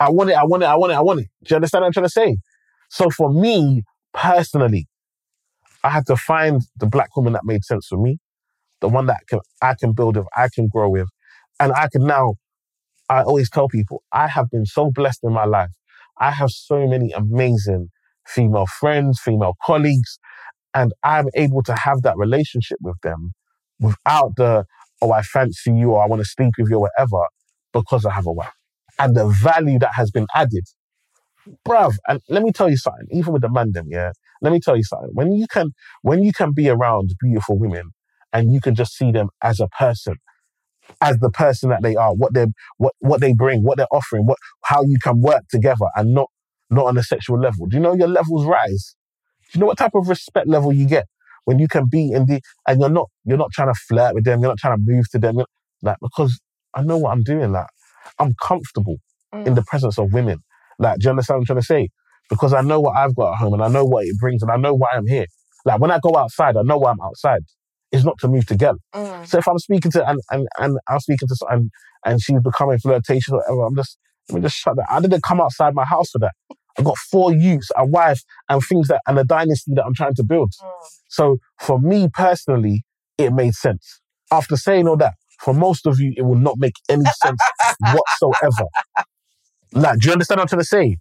I 0.00 0.10
want 0.10 0.30
it. 0.30 0.34
I 0.36 0.44
want 0.44 0.62
it. 0.62 0.66
I 0.66 0.74
want 0.76 0.92
it. 0.92 0.96
I 0.96 1.00
want 1.00 1.20
it. 1.20 1.28
Do 1.44 1.52
you 1.52 1.56
understand 1.56 1.82
what 1.82 1.86
I'm 1.86 1.92
trying 1.92 2.06
to 2.06 2.10
say? 2.10 2.36
So 2.90 3.10
for 3.10 3.32
me 3.32 3.82
personally, 4.12 4.86
I 5.84 5.90
had 5.90 6.06
to 6.06 6.16
find 6.16 6.62
the 6.76 6.86
black 6.86 7.16
woman 7.16 7.32
that 7.32 7.44
made 7.44 7.64
sense 7.64 7.86
for 7.88 7.98
me, 7.98 8.18
the 8.80 8.88
one 8.88 9.06
that 9.06 9.20
can 9.28 9.40
I 9.60 9.74
can 9.78 9.92
build 9.92 10.16
with, 10.16 10.26
I 10.36 10.48
can 10.54 10.68
grow 10.68 10.88
with, 10.88 11.08
and 11.60 11.72
I 11.72 11.88
can 11.90 12.06
now. 12.06 12.34
I 13.08 13.22
always 13.22 13.50
tell 13.50 13.68
people 13.68 14.02
I 14.12 14.28
have 14.28 14.48
been 14.50 14.64
so 14.64 14.90
blessed 14.90 15.20
in 15.24 15.32
my 15.32 15.44
life. 15.44 15.70
I 16.20 16.30
have 16.32 16.50
so 16.50 16.86
many 16.86 17.12
amazing 17.12 17.88
female 18.26 18.66
friends, 18.80 19.20
female 19.20 19.54
colleagues, 19.64 20.18
and 20.74 20.92
I'm 21.04 21.26
able 21.34 21.62
to 21.64 21.74
have 21.76 22.02
that 22.02 22.16
relationship 22.16 22.78
with 22.82 22.96
them 23.02 23.32
without 23.80 24.32
the 24.36 24.64
oh 25.02 25.12
I 25.12 25.22
fancy 25.22 25.72
you 25.72 25.92
or 25.92 26.02
I 26.02 26.06
want 26.06 26.22
to 26.22 26.28
sleep 26.28 26.52
with 26.58 26.70
you 26.70 26.76
or 26.76 26.88
whatever 26.88 27.26
because 27.72 28.04
I 28.06 28.12
have 28.12 28.26
a 28.26 28.32
wife 28.32 28.52
and 28.98 29.16
the 29.16 29.26
value 29.28 29.78
that 29.80 29.92
has 29.94 30.10
been 30.10 30.26
added. 30.34 30.64
Bruv, 31.66 31.94
and 32.08 32.20
let 32.28 32.42
me 32.42 32.52
tell 32.52 32.70
you 32.70 32.76
something, 32.76 33.06
even 33.12 33.32
with 33.32 33.42
the 33.42 33.50
man 33.50 33.72
them, 33.72 33.86
yeah. 33.90 34.12
Let 34.40 34.52
me 34.52 34.60
tell 34.60 34.76
you 34.76 34.84
something. 34.84 35.10
When 35.12 35.32
you 35.32 35.46
can 35.48 35.72
when 36.02 36.22
you 36.22 36.32
can 36.32 36.52
be 36.52 36.68
around 36.68 37.10
beautiful 37.20 37.58
women 37.58 37.90
and 38.32 38.52
you 38.52 38.60
can 38.60 38.74
just 38.74 38.96
see 38.96 39.12
them 39.12 39.28
as 39.42 39.60
a 39.60 39.68
person, 39.68 40.16
as 41.00 41.18
the 41.18 41.30
person 41.30 41.70
that 41.70 41.82
they 41.82 41.96
are, 41.96 42.14
what 42.14 42.34
they 42.34 42.46
what 42.78 42.94
what 43.00 43.20
they 43.20 43.32
bring, 43.32 43.62
what 43.62 43.76
they're 43.76 43.86
offering, 43.92 44.26
what 44.26 44.38
how 44.64 44.82
you 44.82 44.98
can 45.02 45.20
work 45.20 45.42
together 45.50 45.86
and 45.96 46.14
not 46.14 46.28
not 46.70 46.86
on 46.86 46.98
a 46.98 47.02
sexual 47.02 47.38
level. 47.38 47.66
Do 47.66 47.76
you 47.76 47.82
know 47.82 47.94
your 47.94 48.08
levels 48.08 48.44
rise? 48.46 48.94
Do 49.52 49.58
you 49.58 49.60
know 49.60 49.66
what 49.66 49.78
type 49.78 49.94
of 49.94 50.08
respect 50.08 50.48
level 50.48 50.72
you 50.72 50.86
get 50.86 51.06
when 51.44 51.58
you 51.58 51.68
can 51.68 51.86
be 51.86 52.12
in 52.12 52.26
the 52.26 52.40
and 52.66 52.80
you're 52.80 52.90
not 52.90 53.08
you're 53.24 53.38
not 53.38 53.50
trying 53.52 53.72
to 53.72 53.78
flirt 53.88 54.14
with 54.14 54.24
them, 54.24 54.40
you're 54.40 54.50
not 54.50 54.58
trying 54.58 54.76
to 54.76 54.82
move 54.84 55.08
to 55.10 55.18
them, 55.18 55.42
like 55.82 55.96
because 56.00 56.40
I 56.74 56.82
know 56.82 56.98
what 56.98 57.10
I'm 57.10 57.22
doing. 57.22 57.52
Like 57.52 57.66
I'm 58.18 58.34
comfortable 58.42 58.96
in 59.32 59.44
mm. 59.44 59.54
the 59.54 59.62
presence 59.62 59.98
of 59.98 60.12
women. 60.12 60.38
Like, 60.78 60.98
do 60.98 61.04
you 61.04 61.10
understand 61.10 61.36
what 61.36 61.40
I'm 61.42 61.46
trying 61.46 61.60
to 61.60 61.66
say? 61.66 61.88
Because 62.28 62.52
I 62.52 62.62
know 62.62 62.80
what 62.80 62.96
I've 62.96 63.14
got 63.14 63.32
at 63.32 63.38
home 63.38 63.54
and 63.54 63.62
I 63.62 63.68
know 63.68 63.84
what 63.84 64.04
it 64.04 64.16
brings 64.18 64.42
and 64.42 64.50
I 64.50 64.56
know 64.56 64.74
why 64.74 64.88
I'm 64.94 65.06
here. 65.06 65.26
Like 65.64 65.80
when 65.80 65.90
I 65.90 65.98
go 66.00 66.16
outside, 66.16 66.56
I 66.56 66.62
know 66.62 66.78
why 66.78 66.90
I'm 66.90 67.00
outside. 67.00 67.42
It's 67.92 68.04
not 68.04 68.18
to 68.20 68.28
move 68.28 68.46
together. 68.46 68.78
Mm. 68.94 69.26
So 69.26 69.38
if 69.38 69.46
I'm 69.46 69.58
speaking 69.58 69.90
to 69.92 70.08
and 70.08 70.20
and, 70.30 70.48
and 70.58 70.78
I'm 70.88 71.00
speaking 71.00 71.28
to 71.28 71.36
someone 71.36 71.70
and 72.04 72.20
she's 72.20 72.40
becoming 72.40 72.78
flirtatious 72.78 73.30
or 73.30 73.38
whatever, 73.38 73.66
I'm 73.66 73.76
just 73.76 73.98
let 74.28 74.36
me 74.36 74.42
just 74.42 74.56
shut 74.56 74.76
that. 74.76 74.86
I 74.90 75.00
didn't 75.00 75.22
come 75.22 75.40
outside 75.40 75.74
my 75.74 75.84
house 75.84 76.10
for 76.10 76.18
that. 76.20 76.32
I've 76.78 76.84
got 76.84 76.96
four 76.96 77.34
youths, 77.34 77.70
a 77.76 77.84
wife, 77.84 78.22
and 78.48 78.62
things 78.62 78.88
that 78.88 79.02
and 79.06 79.18
a 79.18 79.24
dynasty 79.24 79.72
that 79.74 79.84
I'm 79.84 79.94
trying 79.94 80.14
to 80.14 80.24
build. 80.24 80.52
Mm. 80.62 80.70
So 81.08 81.38
for 81.60 81.78
me 81.78 82.08
personally, 82.12 82.84
it 83.18 83.32
made 83.32 83.54
sense. 83.54 84.00
After 84.30 84.56
saying 84.56 84.88
all 84.88 84.96
that, 84.96 85.14
for 85.40 85.52
most 85.52 85.86
of 85.86 86.00
you, 86.00 86.14
it 86.16 86.22
will 86.22 86.36
not 86.36 86.56
make 86.58 86.74
any 86.88 87.04
sense 87.22 87.40
whatsoever. 87.80 88.68
Like, 89.72 89.98
do 89.98 90.08
you 90.08 90.12
understand 90.12 90.38
what 90.38 90.42
I'm 90.42 90.48
trying 90.48 90.60
to 90.60 90.66
say? 90.66 90.96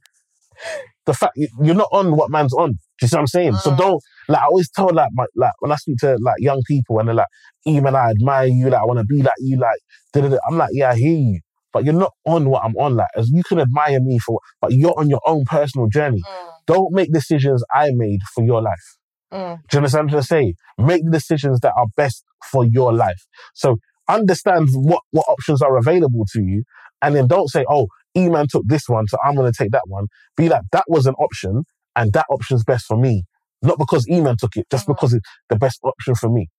The 1.06 1.14
fact 1.14 1.34
you- 1.36 1.48
you're 1.62 1.76
not 1.76 1.90
on 1.92 2.16
what 2.16 2.30
man's 2.30 2.54
on. 2.54 2.72
Do 2.74 2.78
you 3.02 3.08
see 3.08 3.16
what 3.16 3.22
I'm 3.22 3.28
saying? 3.28 3.56
So 3.58 3.72
Mm. 3.72 3.78
don't 3.78 4.02
like 4.28 4.42
I 4.42 4.46
always 4.46 4.70
tell 4.70 4.94
like 4.94 5.10
my 5.14 5.26
like 5.36 5.52
when 5.60 5.72
I 5.72 5.76
speak 5.76 5.98
to 6.00 6.18
like 6.22 6.36
young 6.40 6.62
people 6.68 7.00
and 7.00 7.08
they're 7.08 7.16
like, 7.16 7.28
even 7.66 7.96
I 7.96 8.12
admire 8.12 8.46
you, 8.48 8.70
like 8.70 8.82
I 8.82 8.86
want 8.86 9.00
to 9.00 9.06
be 9.06 9.22
like 9.22 9.34
you, 9.40 9.58
like 9.58 9.80
da-da-da." 10.14 10.38
I'm 10.48 10.58
like, 10.58 10.70
yeah, 10.74 10.92
I 10.92 10.96
hear 10.96 11.18
you. 11.18 11.40
But 11.74 11.86
you're 11.86 11.94
not 11.94 12.12
on 12.26 12.50
what 12.50 12.64
I'm 12.64 12.76
on. 12.78 12.96
Like 12.96 13.08
as 13.16 13.30
you 13.32 13.44
can 13.44 13.60
admire 13.60 14.00
me 14.02 14.20
for 14.20 14.40
but 14.62 14.74
you're 14.74 14.98
on 15.00 15.10
your 15.10 15.22
own 15.26 15.44
personal 15.46 15.88
journey. 15.88 16.22
Mm. 16.22 16.50
Don't 16.68 16.94
make 16.94 17.12
decisions 17.12 17.64
I 17.74 17.90
made 17.94 18.20
for 18.36 18.44
your 18.44 18.62
life. 18.62 18.86
Mm. 19.34 19.58
Do 19.70 19.76
you 19.76 19.78
understand 19.78 20.00
what 20.00 20.02
I'm 20.04 20.10
trying 20.10 20.22
to 20.22 20.28
say? 20.28 20.54
Make 20.78 21.04
the 21.06 21.12
decisions 21.12 21.60
that 21.62 21.74
are 21.78 21.88
best 21.96 22.24
for 22.52 22.64
your 22.66 22.94
life. 22.94 23.22
So 23.56 23.78
understand 24.10 24.70
what, 24.74 25.02
what 25.12 25.26
options 25.30 25.62
are 25.62 25.78
available 25.78 26.26
to 26.34 26.42
you. 26.44 26.64
And 27.02 27.16
then 27.16 27.28
don't 27.28 27.50
say, 27.50 27.66
oh, 27.70 27.88
Eman 28.18 28.48
took 28.48 28.64
this 28.68 28.84
one, 28.88 29.08
so 29.08 29.18
I'm 29.26 29.36
going 29.36 29.52
to 29.52 29.58
take 29.58 29.72
that 29.72 29.84
one. 29.88 30.08
Be 30.38 30.50
like, 30.50 30.64
that 30.72 30.84
was 30.88 31.06
an 31.06 31.16
option 31.16 31.64
and 31.96 32.12
that 32.14 32.26
option's 32.30 32.64
best 32.64 32.86
for 32.86 32.98
me. 32.98 33.24
Not 33.62 33.78
because 33.78 34.06
Eman 34.08 34.38
took 34.38 34.56
it, 34.58 34.66
just 34.72 34.86
Mhm. 34.86 34.96
because 34.96 35.14
it's 35.14 35.28
the 35.50 35.56
best 35.56 35.80
option 35.84 36.16
for 36.16 36.30
me. 36.30 36.50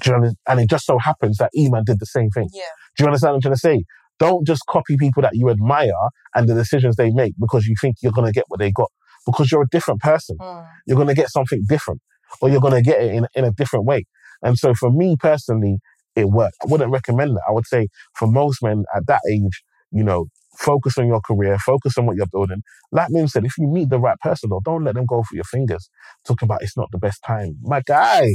Do 0.00 0.10
you 0.10 0.16
understand? 0.16 0.36
And 0.48 0.60
it 0.60 0.70
just 0.70 0.86
so 0.86 0.98
happens 0.98 1.38
that 1.38 1.50
Eman 1.56 1.84
did 1.84 1.98
the 2.00 2.06
same 2.06 2.30
thing. 2.30 2.48
Yeah. 2.52 2.62
Do 2.96 3.04
you 3.04 3.06
understand 3.08 3.32
what 3.32 3.36
I'm 3.36 3.40
trying 3.42 3.54
to 3.54 3.60
say? 3.60 3.84
Don't 4.18 4.46
just 4.46 4.62
copy 4.68 4.96
people 4.96 5.22
that 5.22 5.34
you 5.34 5.50
admire 5.50 5.92
and 6.34 6.48
the 6.48 6.54
decisions 6.54 6.96
they 6.96 7.10
make 7.10 7.34
because 7.38 7.66
you 7.66 7.74
think 7.80 7.96
you're 8.02 8.12
going 8.12 8.26
to 8.26 8.32
get 8.32 8.44
what 8.48 8.60
they 8.60 8.70
got. 8.70 8.90
Because 9.26 9.50
you're 9.50 9.62
a 9.62 9.68
different 9.70 10.00
person 10.00 10.36
Mm. 10.40 10.66
you're 10.86 10.96
going 10.96 11.08
to 11.08 11.14
get 11.14 11.30
something 11.30 11.62
different 11.68 12.00
or 12.40 12.48
you're 12.50 12.60
going 12.60 12.74
to 12.74 12.82
get 12.82 13.00
it 13.00 13.14
in, 13.14 13.26
in 13.34 13.44
a 13.44 13.50
different 13.50 13.84
way. 13.86 14.04
And 14.42 14.58
so 14.58 14.74
for 14.74 14.90
me 14.90 15.16
personally, 15.18 15.78
it 16.14 16.26
worked. 16.28 16.56
I 16.62 16.66
wouldn't 16.68 16.90
recommend 16.92 17.36
that. 17.36 17.42
I 17.48 17.52
would 17.52 17.66
say 17.66 17.88
for 18.14 18.28
most 18.28 18.62
men 18.62 18.84
at 18.94 19.06
that 19.08 19.20
age, 19.30 19.62
you 19.94 20.04
know, 20.04 20.26
focus 20.58 20.98
on 20.98 21.06
your 21.06 21.20
career, 21.20 21.58
focus 21.58 21.96
on 21.98 22.06
what 22.06 22.16
you're 22.16 22.26
building. 22.26 22.62
Like 22.92 23.10
Mim 23.10 23.28
said, 23.28 23.44
if 23.44 23.56
you 23.58 23.66
meet 23.68 23.90
the 23.90 23.98
right 23.98 24.18
person, 24.20 24.50
though, 24.50 24.60
don't 24.64 24.84
let 24.84 24.94
them 24.94 25.06
go 25.06 25.22
through 25.22 25.36
your 25.36 25.44
fingers 25.44 25.88
talking 26.26 26.46
about 26.46 26.62
it's 26.62 26.76
not 26.76 26.88
the 26.92 26.98
best 26.98 27.22
time. 27.24 27.56
My 27.62 27.80
guy, 27.80 28.34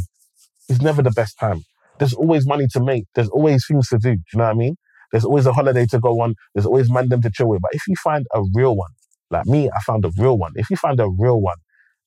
it's 0.70 0.82
never 0.82 1.02
the 1.02 1.12
best 1.12 1.38
time. 1.40 1.64
There's 2.00 2.14
always 2.14 2.48
money 2.48 2.68
to 2.74 2.80
make. 2.84 3.06
There's 3.16 3.30
always 3.30 3.66
things 3.68 3.90
to 3.90 3.98
do. 3.98 4.16
Do 4.16 4.22
you 4.34 4.38
know 4.40 4.46
what 4.46 4.52
I 4.52 4.54
mean? 4.56 4.76
There's 5.12 5.26
always 5.26 5.46
a 5.46 5.54
holiday 5.54 5.86
to 5.88 6.00
go 6.00 6.22
on. 6.22 6.36
There's 6.54 6.66
always 6.66 6.90
man 6.90 7.10
them 7.10 7.22
to 7.24 7.32
chill 7.32 7.50
with. 7.50 7.62
But 7.62 7.72
if 7.74 7.82
you 7.88 7.96
find 8.04 8.26
a 8.34 8.42
real 8.54 8.76
one, 8.76 8.92
like 9.32 9.46
me, 9.46 9.70
I 9.70 9.80
found 9.86 10.06
a 10.06 10.12
real 10.18 10.38
one. 10.38 10.54
If 10.56 10.70
you 10.70 10.78
find 10.78 11.00
a 11.00 11.08
real 11.10 11.42
one 11.42 11.58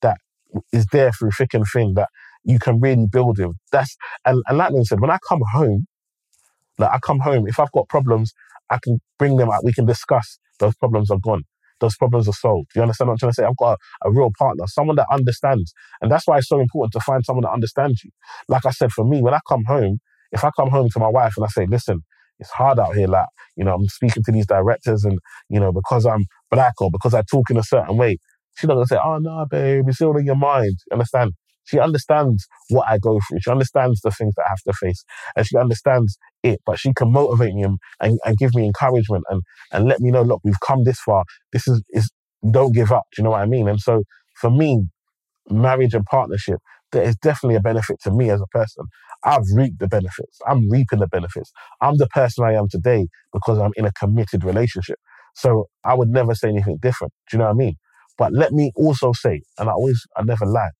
that 0.00 0.18
is 0.72 0.86
there 0.92 1.12
through 1.12 1.32
thick 1.32 1.54
and 1.54 1.66
thin 1.72 1.94
that 1.94 2.08
you 2.44 2.58
can 2.58 2.80
really 2.80 3.06
build 3.10 3.38
with, 3.38 3.56
that's 3.70 3.96
and, 4.24 4.42
and 4.48 4.58
like 4.58 4.70
Lynn 4.72 4.84
said, 4.84 5.00
when 5.00 5.10
I 5.10 5.18
come 5.28 5.40
home, 5.52 5.86
like 6.78 6.90
I 6.92 6.98
come 6.98 7.20
home, 7.20 7.46
if 7.46 7.60
I've 7.60 7.72
got 7.72 7.88
problems, 7.88 8.32
I 8.70 8.78
can 8.82 9.00
bring 9.18 9.36
them 9.36 9.50
out. 9.50 9.64
We 9.64 9.72
can 9.72 9.86
discuss. 9.86 10.38
Those 10.58 10.74
problems 10.76 11.10
are 11.10 11.18
gone. 11.18 11.42
Those 11.80 11.96
problems 11.96 12.28
are 12.28 12.32
solved. 12.32 12.68
You 12.76 12.82
understand 12.82 13.08
what 13.08 13.14
I'm 13.14 13.18
trying 13.18 13.32
to 13.32 13.34
say? 13.34 13.44
I've 13.44 13.56
got 13.56 13.78
a, 14.04 14.08
a 14.08 14.12
real 14.12 14.30
partner, 14.38 14.64
someone 14.68 14.96
that 14.96 15.06
understands. 15.10 15.72
And 16.00 16.10
that's 16.10 16.26
why 16.26 16.38
it's 16.38 16.48
so 16.48 16.60
important 16.60 16.92
to 16.92 17.00
find 17.00 17.24
someone 17.24 17.42
that 17.42 17.50
understands 17.52 18.02
you. 18.04 18.10
Like 18.48 18.64
I 18.66 18.70
said, 18.70 18.92
for 18.92 19.04
me, 19.04 19.20
when 19.20 19.34
I 19.34 19.40
come 19.48 19.64
home, 19.64 19.98
if 20.30 20.44
I 20.44 20.50
come 20.56 20.70
home 20.70 20.88
to 20.90 20.98
my 21.00 21.08
wife 21.08 21.34
and 21.36 21.44
I 21.44 21.48
say, 21.48 21.66
listen, 21.66 22.02
it's 22.38 22.50
hard 22.50 22.78
out 22.78 22.94
here, 22.96 23.08
like, 23.08 23.26
you 23.56 23.64
know, 23.64 23.74
I'm 23.74 23.86
speaking 23.88 24.22
to 24.24 24.32
these 24.32 24.46
directors 24.46 25.04
and, 25.04 25.18
you 25.48 25.60
know, 25.60 25.72
because 25.72 26.06
I'm 26.06 26.24
black 26.50 26.74
or 26.80 26.90
because 26.90 27.14
I 27.14 27.22
talk 27.30 27.50
in 27.50 27.56
a 27.56 27.62
certain 27.62 27.96
way, 27.96 28.16
she's 28.56 28.68
not 28.68 28.74
gonna 28.74 28.86
say, 28.86 28.98
oh 29.04 29.18
no, 29.18 29.46
babe, 29.50 29.84
it's 29.88 30.00
all 30.00 30.16
in 30.16 30.26
your 30.26 30.36
mind. 30.36 30.76
You 30.90 30.94
understand? 30.94 31.32
She 31.64 31.78
understands 31.78 32.46
what 32.68 32.88
I 32.88 32.98
go 32.98 33.20
through. 33.28 33.38
She 33.40 33.50
understands 33.50 34.00
the 34.00 34.10
things 34.10 34.34
that 34.36 34.44
I 34.46 34.50
have 34.50 34.62
to 34.66 34.72
face 34.74 35.04
and 35.36 35.46
she 35.46 35.56
understands 35.56 36.18
it, 36.42 36.60
but 36.66 36.78
she 36.78 36.92
can 36.94 37.12
motivate 37.12 37.54
me 37.54 37.62
and, 37.62 37.78
and, 38.00 38.18
and 38.24 38.36
give 38.36 38.54
me 38.54 38.64
encouragement 38.66 39.24
and, 39.30 39.42
and 39.72 39.86
let 39.86 40.00
me 40.00 40.10
know, 40.10 40.22
look, 40.22 40.40
we've 40.44 40.60
come 40.66 40.84
this 40.84 41.00
far. 41.00 41.24
This 41.52 41.68
is, 41.68 41.82
is, 41.90 42.10
don't 42.50 42.74
give 42.74 42.92
up. 42.92 43.04
Do 43.14 43.22
you 43.22 43.24
know 43.24 43.30
what 43.30 43.42
I 43.42 43.46
mean? 43.46 43.68
And 43.68 43.80
so 43.80 44.02
for 44.40 44.50
me, 44.50 44.84
marriage 45.50 45.94
and 45.94 46.04
partnership, 46.06 46.58
there 46.92 47.02
is 47.02 47.16
definitely 47.16 47.56
a 47.56 47.60
benefit 47.60 48.00
to 48.02 48.10
me 48.10 48.30
as 48.30 48.40
a 48.40 48.46
person. 48.48 48.84
I've 49.24 49.44
reaped 49.54 49.78
the 49.78 49.88
benefits. 49.88 50.38
I'm 50.46 50.68
reaping 50.70 50.98
the 50.98 51.06
benefits. 51.06 51.52
I'm 51.80 51.96
the 51.96 52.08
person 52.08 52.44
I 52.44 52.54
am 52.54 52.68
today 52.68 53.08
because 53.32 53.58
I'm 53.58 53.72
in 53.76 53.86
a 53.86 53.92
committed 53.92 54.44
relationship. 54.44 54.98
So 55.34 55.68
I 55.84 55.94
would 55.94 56.08
never 56.08 56.34
say 56.34 56.48
anything 56.48 56.78
different. 56.82 57.12
Do 57.30 57.36
you 57.36 57.38
know 57.38 57.46
what 57.46 57.52
I 57.52 57.56
mean? 57.56 57.74
But 58.18 58.32
let 58.32 58.52
me 58.52 58.72
also 58.76 59.12
say, 59.12 59.42
and 59.58 59.68
I 59.68 59.72
always, 59.72 60.02
I 60.16 60.22
never 60.22 60.44
lie, 60.44 60.70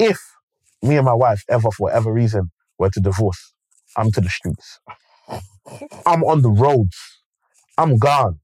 if 0.00 0.18
me 0.82 0.96
and 0.96 1.06
my 1.06 1.14
wife 1.14 1.44
ever, 1.50 1.70
for 1.70 1.86
whatever 1.88 2.12
reason, 2.12 2.50
were 2.78 2.90
to 2.90 3.00
divorce, 3.00 3.54
I'm 3.96 4.12
to 4.12 4.22
the 4.22 4.30
streets. 4.30 4.80
I'm 6.06 6.24
on 6.24 6.42
the 6.42 6.50
roads. 6.50 6.96
I'm 7.78 7.98
gone. 7.98 8.40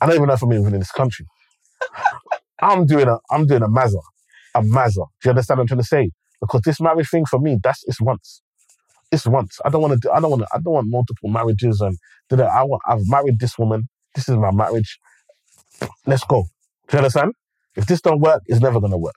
I 0.00 0.06
don't 0.06 0.16
even 0.16 0.28
know 0.28 0.34
if 0.34 0.42
I'm 0.42 0.52
even 0.52 0.74
in 0.74 0.80
this 0.80 0.92
country. 0.92 1.26
I'm 2.62 2.86
doing 2.86 3.08
a, 3.08 3.18
I'm 3.30 3.46
doing 3.46 3.62
a 3.62 3.68
mazza, 3.68 4.00
a 4.54 4.62
mazza. 4.62 4.94
Do 5.22 5.26
you 5.26 5.30
understand 5.30 5.58
what 5.58 5.62
I'm 5.62 5.68
trying 5.68 5.80
to 5.80 5.86
say? 5.86 6.10
Because 6.40 6.62
this 6.64 6.80
marriage 6.80 7.10
thing 7.10 7.26
for 7.26 7.40
me, 7.40 7.58
that's 7.62 7.84
it's 7.86 8.00
once. 8.00 8.42
It's 9.12 9.26
once. 9.26 9.58
I 9.64 9.70
don't 9.70 9.82
want 9.82 9.94
to. 9.94 9.98
do 10.00 10.10
I 10.12 10.20
don't 10.20 10.30
want 10.30 10.42
to. 10.42 10.48
I 10.54 10.58
don't 10.60 10.74
want 10.74 10.88
multiple 10.88 11.30
marriages 11.30 11.80
and. 11.80 11.96
I 12.32 12.64
want. 12.64 12.82
I've 12.88 13.06
married 13.08 13.40
this 13.40 13.58
woman. 13.58 13.88
This 14.14 14.28
is 14.28 14.36
my 14.36 14.52
marriage. 14.52 14.98
Let's 16.06 16.24
go. 16.24 16.44
Do 16.88 16.96
you 16.96 16.98
understand? 16.98 17.32
If 17.76 17.86
this 17.86 18.00
don't 18.00 18.20
work, 18.20 18.42
it's 18.46 18.60
never 18.60 18.80
gonna 18.80 18.98
work. 18.98 19.14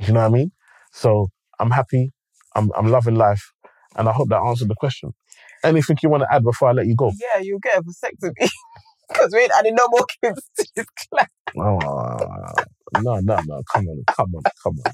Do 0.00 0.06
you 0.06 0.12
know 0.14 0.20
what 0.20 0.26
I 0.26 0.30
mean? 0.30 0.52
So 0.92 1.28
I'm 1.58 1.70
happy. 1.70 2.12
I'm 2.54 2.70
I'm 2.76 2.88
loving 2.88 3.14
life, 3.16 3.42
and 3.96 4.08
I 4.08 4.12
hope 4.12 4.28
that 4.28 4.40
answered 4.42 4.68
the 4.68 4.74
question. 4.74 5.10
Anything 5.64 5.96
you 6.02 6.08
want 6.10 6.22
to 6.24 6.32
add 6.34 6.44
before 6.44 6.68
I 6.68 6.72
let 6.72 6.86
you 6.86 6.96
go? 6.96 7.12
Yeah, 7.18 7.40
you'll 7.40 7.60
get 7.60 7.78
a 7.78 7.82
vasectomy. 7.82 8.48
Because 9.08 9.30
we 9.34 9.40
ain't 9.40 9.52
adding 9.58 9.74
no 9.74 9.86
more 9.90 10.06
kids 10.22 10.40
to 10.56 10.66
this 10.74 10.86
class. 11.12 11.28
Oh, 11.58 11.78
no, 13.02 13.16
no, 13.20 13.38
no! 13.46 13.62
Come 13.70 13.86
on, 13.88 14.02
come 14.16 14.34
on, 14.34 14.42
come 14.62 14.76
on, 14.86 14.92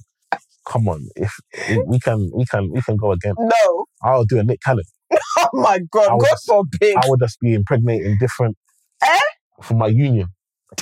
come 0.66 0.88
on! 0.88 1.06
If, 1.14 1.32
if 1.52 1.78
we 1.86 2.00
can, 2.00 2.28
we 2.34 2.44
can, 2.46 2.68
we 2.72 2.82
can 2.82 2.96
go 2.96 3.12
again. 3.12 3.34
No. 3.38 3.84
I'll 4.02 4.24
do 4.24 4.38
a 4.40 4.42
Nick 4.44 4.60
Cannon. 4.64 4.84
Oh 5.38 5.48
my 5.52 5.78
God. 5.92 6.08
God 6.18 6.26
just- 6.30 6.46
forbid. 6.46 6.96
I 6.96 7.02
would 7.08 7.20
just 7.20 7.38
be 7.40 7.54
impregnating 7.54 8.16
different 8.18 8.56
Eh? 9.04 9.18
for 9.62 9.74
my 9.74 9.86
union, 9.86 10.26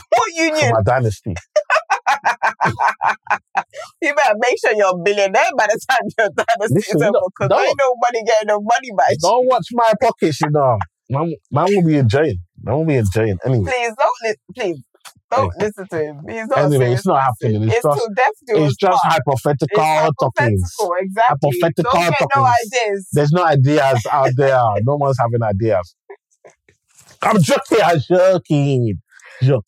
what 0.08 0.32
union? 0.34 0.54
for 0.54 0.56
union? 0.60 0.72
my 0.72 0.82
dynasty. 0.82 1.34
you 4.02 4.14
better 4.14 4.34
make 4.38 4.56
sure 4.60 4.74
you're 4.74 4.90
a 4.94 4.98
billionaire 4.98 5.50
by 5.56 5.66
the 5.66 5.80
time 5.88 6.00
you're 6.18 6.28
done 6.30 6.46
the 6.58 6.68
Listen, 6.70 6.80
season 6.82 7.12
don't- 7.12 7.32
because 7.38 7.66
ain't 7.66 7.78
nobody 7.78 8.24
getting 8.26 8.48
no 8.48 8.60
money 8.60 8.90
by 8.96 9.04
you. 9.10 9.16
Don't 9.20 9.46
watch 9.46 9.66
my 9.72 9.92
pockets, 10.00 10.40
you 10.40 10.50
know. 10.50 10.78
Man, 11.08 11.34
man 11.50 11.66
will 11.68 11.84
be 11.86 11.96
enjoying. 11.98 12.38
Man 12.62 12.74
will 12.76 12.84
be 12.84 12.96
enjoying 12.96 13.38
anyway. 13.44 13.64
Please 13.70 13.92
don't 13.98 14.18
li- 14.24 14.34
please 14.56 14.82
don't 15.30 15.52
listen 15.60 15.86
to 15.88 15.98
him. 16.02 16.20
He's 16.28 16.46
not 16.48 16.58
Anyway, 16.58 16.78
serious 16.84 16.98
it's 17.00 17.06
not 17.06 17.22
happening. 17.22 17.62
It's 17.64 17.74
It's, 17.76 17.82
just- 17.84 17.98
to 18.00 18.10
death 18.16 18.32
It's 18.48 18.76
just 18.76 19.02
part. 19.02 19.12
hypothetical 19.12 19.82
hypothetical, 19.82 20.94
exactly. 20.98 21.50
Hypothetical 21.62 21.92
don't 21.92 22.10
get 22.18 22.28
no 22.34 22.44
ideas. 22.44 23.08
There's 23.12 23.32
no 23.32 23.44
ideas 23.44 24.06
out 24.10 24.30
there. 24.36 24.58
No 24.82 24.96
one's 24.96 25.18
having 25.20 25.42
ideas. 25.42 25.94
I'm 27.22 27.40
joking. 27.40 27.78
I'm 27.84 28.00
joking. 28.00 29.00
Joke. 29.42 29.64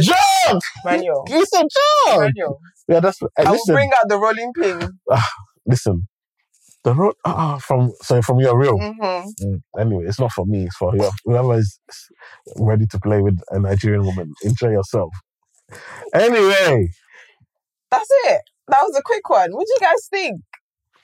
Joke. 0.00 0.62
Manuel. 0.84 1.24
You 1.28 1.46
said 1.46 1.66
joke. 2.08 2.20
Manuel. 2.20 2.60
Yeah, 2.88 3.00
that's. 3.00 3.20
Hey, 3.20 3.44
I 3.44 3.50
will 3.50 3.64
bring 3.66 3.90
out 3.90 4.08
the 4.08 4.18
rolling 4.18 4.52
pin. 4.60 4.98
listen. 5.66 6.08
The 6.84 6.94
road 6.94 7.14
ah, 7.24 7.58
from 7.58 7.92
so 8.02 8.22
from 8.22 8.40
your 8.40 8.58
real. 8.58 8.78
hmm 8.78 9.28
Mm, 9.42 9.62
Anyway, 9.78 10.04
it's 10.06 10.20
not 10.20 10.32
for 10.32 10.46
me. 10.46 10.64
It's 10.64 10.76
for 10.76 10.92
whoever, 10.92 11.12
whoever 11.24 11.58
is 11.58 11.78
ready 12.56 12.86
to 12.86 13.00
play 13.00 13.20
with 13.20 13.38
a 13.50 13.58
Nigerian 13.58 14.04
woman. 14.04 14.32
Enjoy 14.44 14.70
yourself. 14.70 15.12
Anyway, 16.14 16.88
That's 17.90 18.08
it. 18.26 18.42
That 18.68 18.80
was 18.82 18.96
a 18.96 19.02
quick 19.02 19.28
one. 19.28 19.52
What 19.52 19.66
do 19.66 19.72
you 19.74 19.80
guys 19.80 20.06
think? 20.10 20.40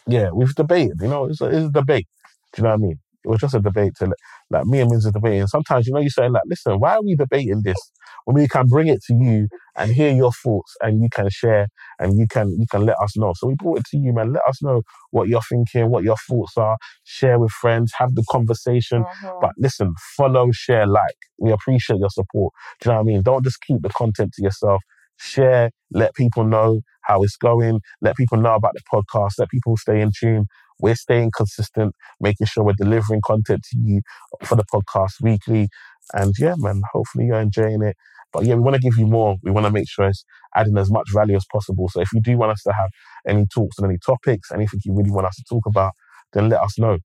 yeah, 0.07 0.31
we've 0.33 0.55
debated. 0.55 0.99
You 1.01 1.09
know, 1.09 1.27
it's 1.27 1.41
a, 1.41 1.47
it's 1.47 1.67
a 1.67 1.71
debate. 1.73 2.07
Do 2.55 2.61
you 2.61 2.65
know 2.65 2.71
what 2.71 2.75
I 2.75 2.83
mean? 2.83 3.01
It 3.25 3.29
was 3.29 3.41
just 3.41 3.55
a 3.55 3.61
debate 3.61 3.93
to 3.99 4.11
like 4.51 4.67
me 4.67 4.81
and 4.81 4.91
Mims 4.91 5.07
are 5.07 5.13
debating. 5.13 5.47
Sometimes 5.47 5.87
you 5.87 5.93
know 5.93 6.01
you 6.01 6.11
say 6.11 6.29
like, 6.29 6.43
listen, 6.47 6.81
why 6.81 6.95
are 6.95 7.03
we 7.03 7.17
debating 7.17 7.61
this 7.63 7.77
when 8.25 8.35
we 8.37 8.49
can 8.49 8.67
bring 8.67 8.89
it 8.89 9.01
to 9.07 9.15
you 9.15 9.49
and 9.77 9.93
hear 9.93 10.13
your 10.13 10.33
thoughts 10.33 10.75
and 10.83 11.03
you 11.03 11.09
can 11.13 11.29
share 11.31 11.69
and 11.99 12.19
you 12.19 12.27
can 12.31 12.51
you 12.59 12.67
can 12.71 12.85
let 12.87 12.97
us 13.03 13.17
know. 13.17 13.33
So 13.37 13.47
we 13.49 13.55
brought 13.55 13.79
it 13.81 13.85
to 13.87 13.99
you, 13.99 14.13
man. 14.13 14.33
Let 14.33 14.43
us 14.49 14.63
know 14.63 14.83
what 15.11 15.29
you're 15.29 15.43
thinking, 15.49 15.91
what 15.91 16.05
your 16.05 16.17
thoughts 16.29 16.57
are. 16.57 16.77
Share 17.05 17.39
with 17.39 17.51
friends, 17.53 17.93
have 17.99 18.15
the 18.15 18.25
conversation. 18.31 19.05
Mhm. 19.05 19.41
But 19.41 19.53
listen, 19.59 19.95
follow, 20.17 20.51
share, 20.53 20.87
like. 20.87 21.17
We 21.39 21.53
appreciate 21.53 21.99
your 21.99 22.11
support. 22.11 22.53
Do 22.81 22.89
you 22.89 22.93
know 22.93 22.99
what 22.99 23.03
I 23.03 23.13
mean? 23.13 23.23
Don't 23.23 23.45
just 23.45 23.61
keep 23.63 23.81
the 23.83 23.89
content 23.91 24.33
to 24.35 24.43
yourself. 24.43 24.83
Share, 25.17 25.71
let 25.91 26.15
people 26.15 26.45
know 26.45 26.81
how 27.03 27.23
it's 27.23 27.37
going. 27.37 27.81
Let 28.01 28.17
people 28.17 28.39
know 28.39 28.55
about 28.55 28.75
the 28.75 28.83
podcast. 28.93 29.35
Let 29.39 29.49
people 29.49 29.77
stay 29.77 30.01
in 30.01 30.11
tune. 30.19 30.47
We're 30.81 30.95
staying 30.97 31.33
consistent, 31.37 31.95
making 32.21 32.47
sure 32.47 32.65
we're 32.65 32.73
delivering 32.77 33.21
content 33.25 33.65
to 33.71 33.79
you 33.79 34.01
for 34.45 34.57
the 34.57 34.65
podcast 34.73 35.21
weekly. 35.21 35.69
And 36.13 36.35
yeah, 36.39 36.55
man, 36.57 36.83
hopefully 36.93 37.27
you're 37.27 37.41
enjoying 37.41 37.83
it. 37.83 37.97
But 38.33 38.45
yeah, 38.45 38.55
we 38.55 38.61
want 38.61 38.77
to 38.77 38.83
give 38.83 38.97
you 38.97 39.07
more. 39.07 39.37
We 39.43 39.51
want 39.51 39.67
to 39.67 39.73
make 39.73 39.89
sure 39.89 40.07
it's 40.07 40.25
adding 40.55 40.79
as 40.79 40.91
much 40.91 41.09
value 41.13 41.37
as 41.37 41.45
possible. 41.51 41.89
So 41.89 42.01
if 42.01 42.13
you 42.13 42.21
do 42.21 42.37
want 42.37 42.53
us 42.53 42.63
to 42.63 42.73
have 42.73 42.91
any 43.27 43.47
talks 43.53 43.79
on 43.79 43.87
any 43.87 43.99
topics, 44.05 44.53
anything 44.53 44.81
you 44.85 44.95
really 44.95 45.11
want 45.11 45.27
us 45.27 45.37
to 45.37 45.45
talk 45.49 45.67
about, 45.67 45.93
then 46.33 46.49
let 46.49 46.61
us 46.61 46.79
know. 46.79 46.99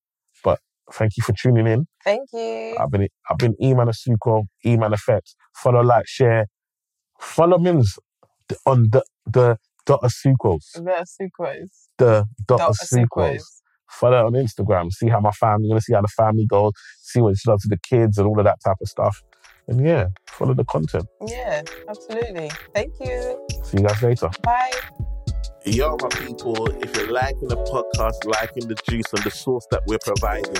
But 0.43 0.59
thank 0.93 1.17
you 1.17 1.23
for 1.23 1.33
tuning 1.33 1.67
in. 1.67 1.88
Thank 2.03 2.29
you. 2.33 2.77
I've 2.79 2.91
been 2.91 3.07
I've 3.29 3.38
been 3.38 3.55
Eman 3.61 3.91
Asuquo, 3.91 4.45
Eman 4.65 4.93
Effects. 4.93 5.35
Follow, 5.55 5.81
like, 5.81 6.07
share. 6.07 6.47
Follow 7.19 7.57
Mims 7.57 7.97
on 8.65 8.89
the 8.91 9.03
the 9.25 9.57
dot 9.85 10.01
Asukos. 10.03 10.73
The 10.73 11.05
sequence. 11.05 11.89
The 11.97 12.25
dot 12.47 12.59
Dot 12.59 12.71
Asukos. 12.71 13.41
Sequence. 13.89 14.00
Follow 14.00 14.17
her 14.17 14.26
on 14.26 14.34
Instagram. 14.34 14.91
See 14.91 15.10
how 15.10 15.19
my 15.19 15.32
family, 15.32 15.67
you're 15.67 15.76
gonna 15.76 15.82
see 15.82 15.93
how 15.93 16.02
the 16.02 16.08
family 16.08 16.45
goes, 16.45 16.74
see 17.02 17.21
what 17.21 17.38
she 17.38 17.50
does 17.50 17.62
to 17.63 17.67
the 17.67 17.78
kids 17.78 18.17
and 18.17 18.28
all 18.28 18.38
of 18.39 18.45
that 18.45 18.60
type 18.63 18.78
of 18.82 18.88
stuff. 18.88 19.21
And 19.67 19.86
yeah, 19.86 20.08
follow 20.28 20.54
the 20.54 20.65
content. 20.65 21.06
Yeah, 21.28 21.63
absolutely. 21.89 22.52
Thank 22.74 22.93
you. 23.00 23.48
See 23.63 23.78
you 23.78 23.84
guys 23.84 24.02
later. 24.04 24.30
Bye. 24.43 24.71
Yo, 25.65 25.98
my 26.00 26.10
people, 26.10 26.67
if 26.84 26.95
you're 26.95 27.12
liking 27.12 27.48
the 27.48 27.58
podcast, 27.58 28.26
liking 28.26 28.67
the 28.67 28.76
juice 28.88 29.12
and 29.13 29.24
the 29.24 29.32
sauce 29.32 29.65
that 29.71 29.82
we're 29.88 29.98
providing, 29.98 30.54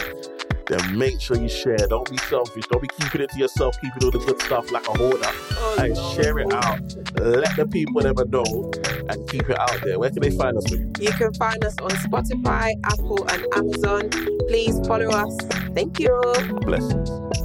then 0.68 0.98
make 0.98 1.20
sure 1.22 1.38
you 1.38 1.50
share. 1.50 1.78
Don't 1.78 2.10
be 2.10 2.18
selfish. 2.18 2.66
Don't 2.68 2.82
be 2.82 2.88
keeping 3.00 3.22
it 3.22 3.30
to 3.32 3.40
yourself, 3.40 3.76
keeping 3.82 4.04
all 4.04 4.12
the 4.12 4.20
good 4.20 4.42
stuff 4.42 4.72
like 4.72 4.88
a 4.88 4.98
hoarder. 4.98 5.20
Oh, 5.24 5.78
and 5.80 5.96
share 6.16 6.40
it 6.40 6.52
out. 6.52 6.82
Let 7.20 7.56
the 7.56 7.68
people 7.68 8.02
never 8.02 8.26
know 8.26 8.72
and 9.10 9.30
keep 9.30 9.50
it 9.50 9.58
out 9.60 9.82
there. 9.84 10.00
Where 10.00 10.10
can 10.10 10.22
they 10.22 10.32
find 10.32 10.58
us? 10.58 10.70
You 10.72 11.12
can 11.12 11.34
find 11.34 11.64
us 11.64 11.76
on 11.80 11.92
Spotify, 11.92 12.74
Apple, 12.84 13.28
and 13.30 13.46
Amazon. 13.54 14.10
Please 14.48 14.80
follow 14.88 15.10
us. 15.10 15.38
Thank 15.74 16.00
you. 16.00 16.22
Blessings. 16.62 17.45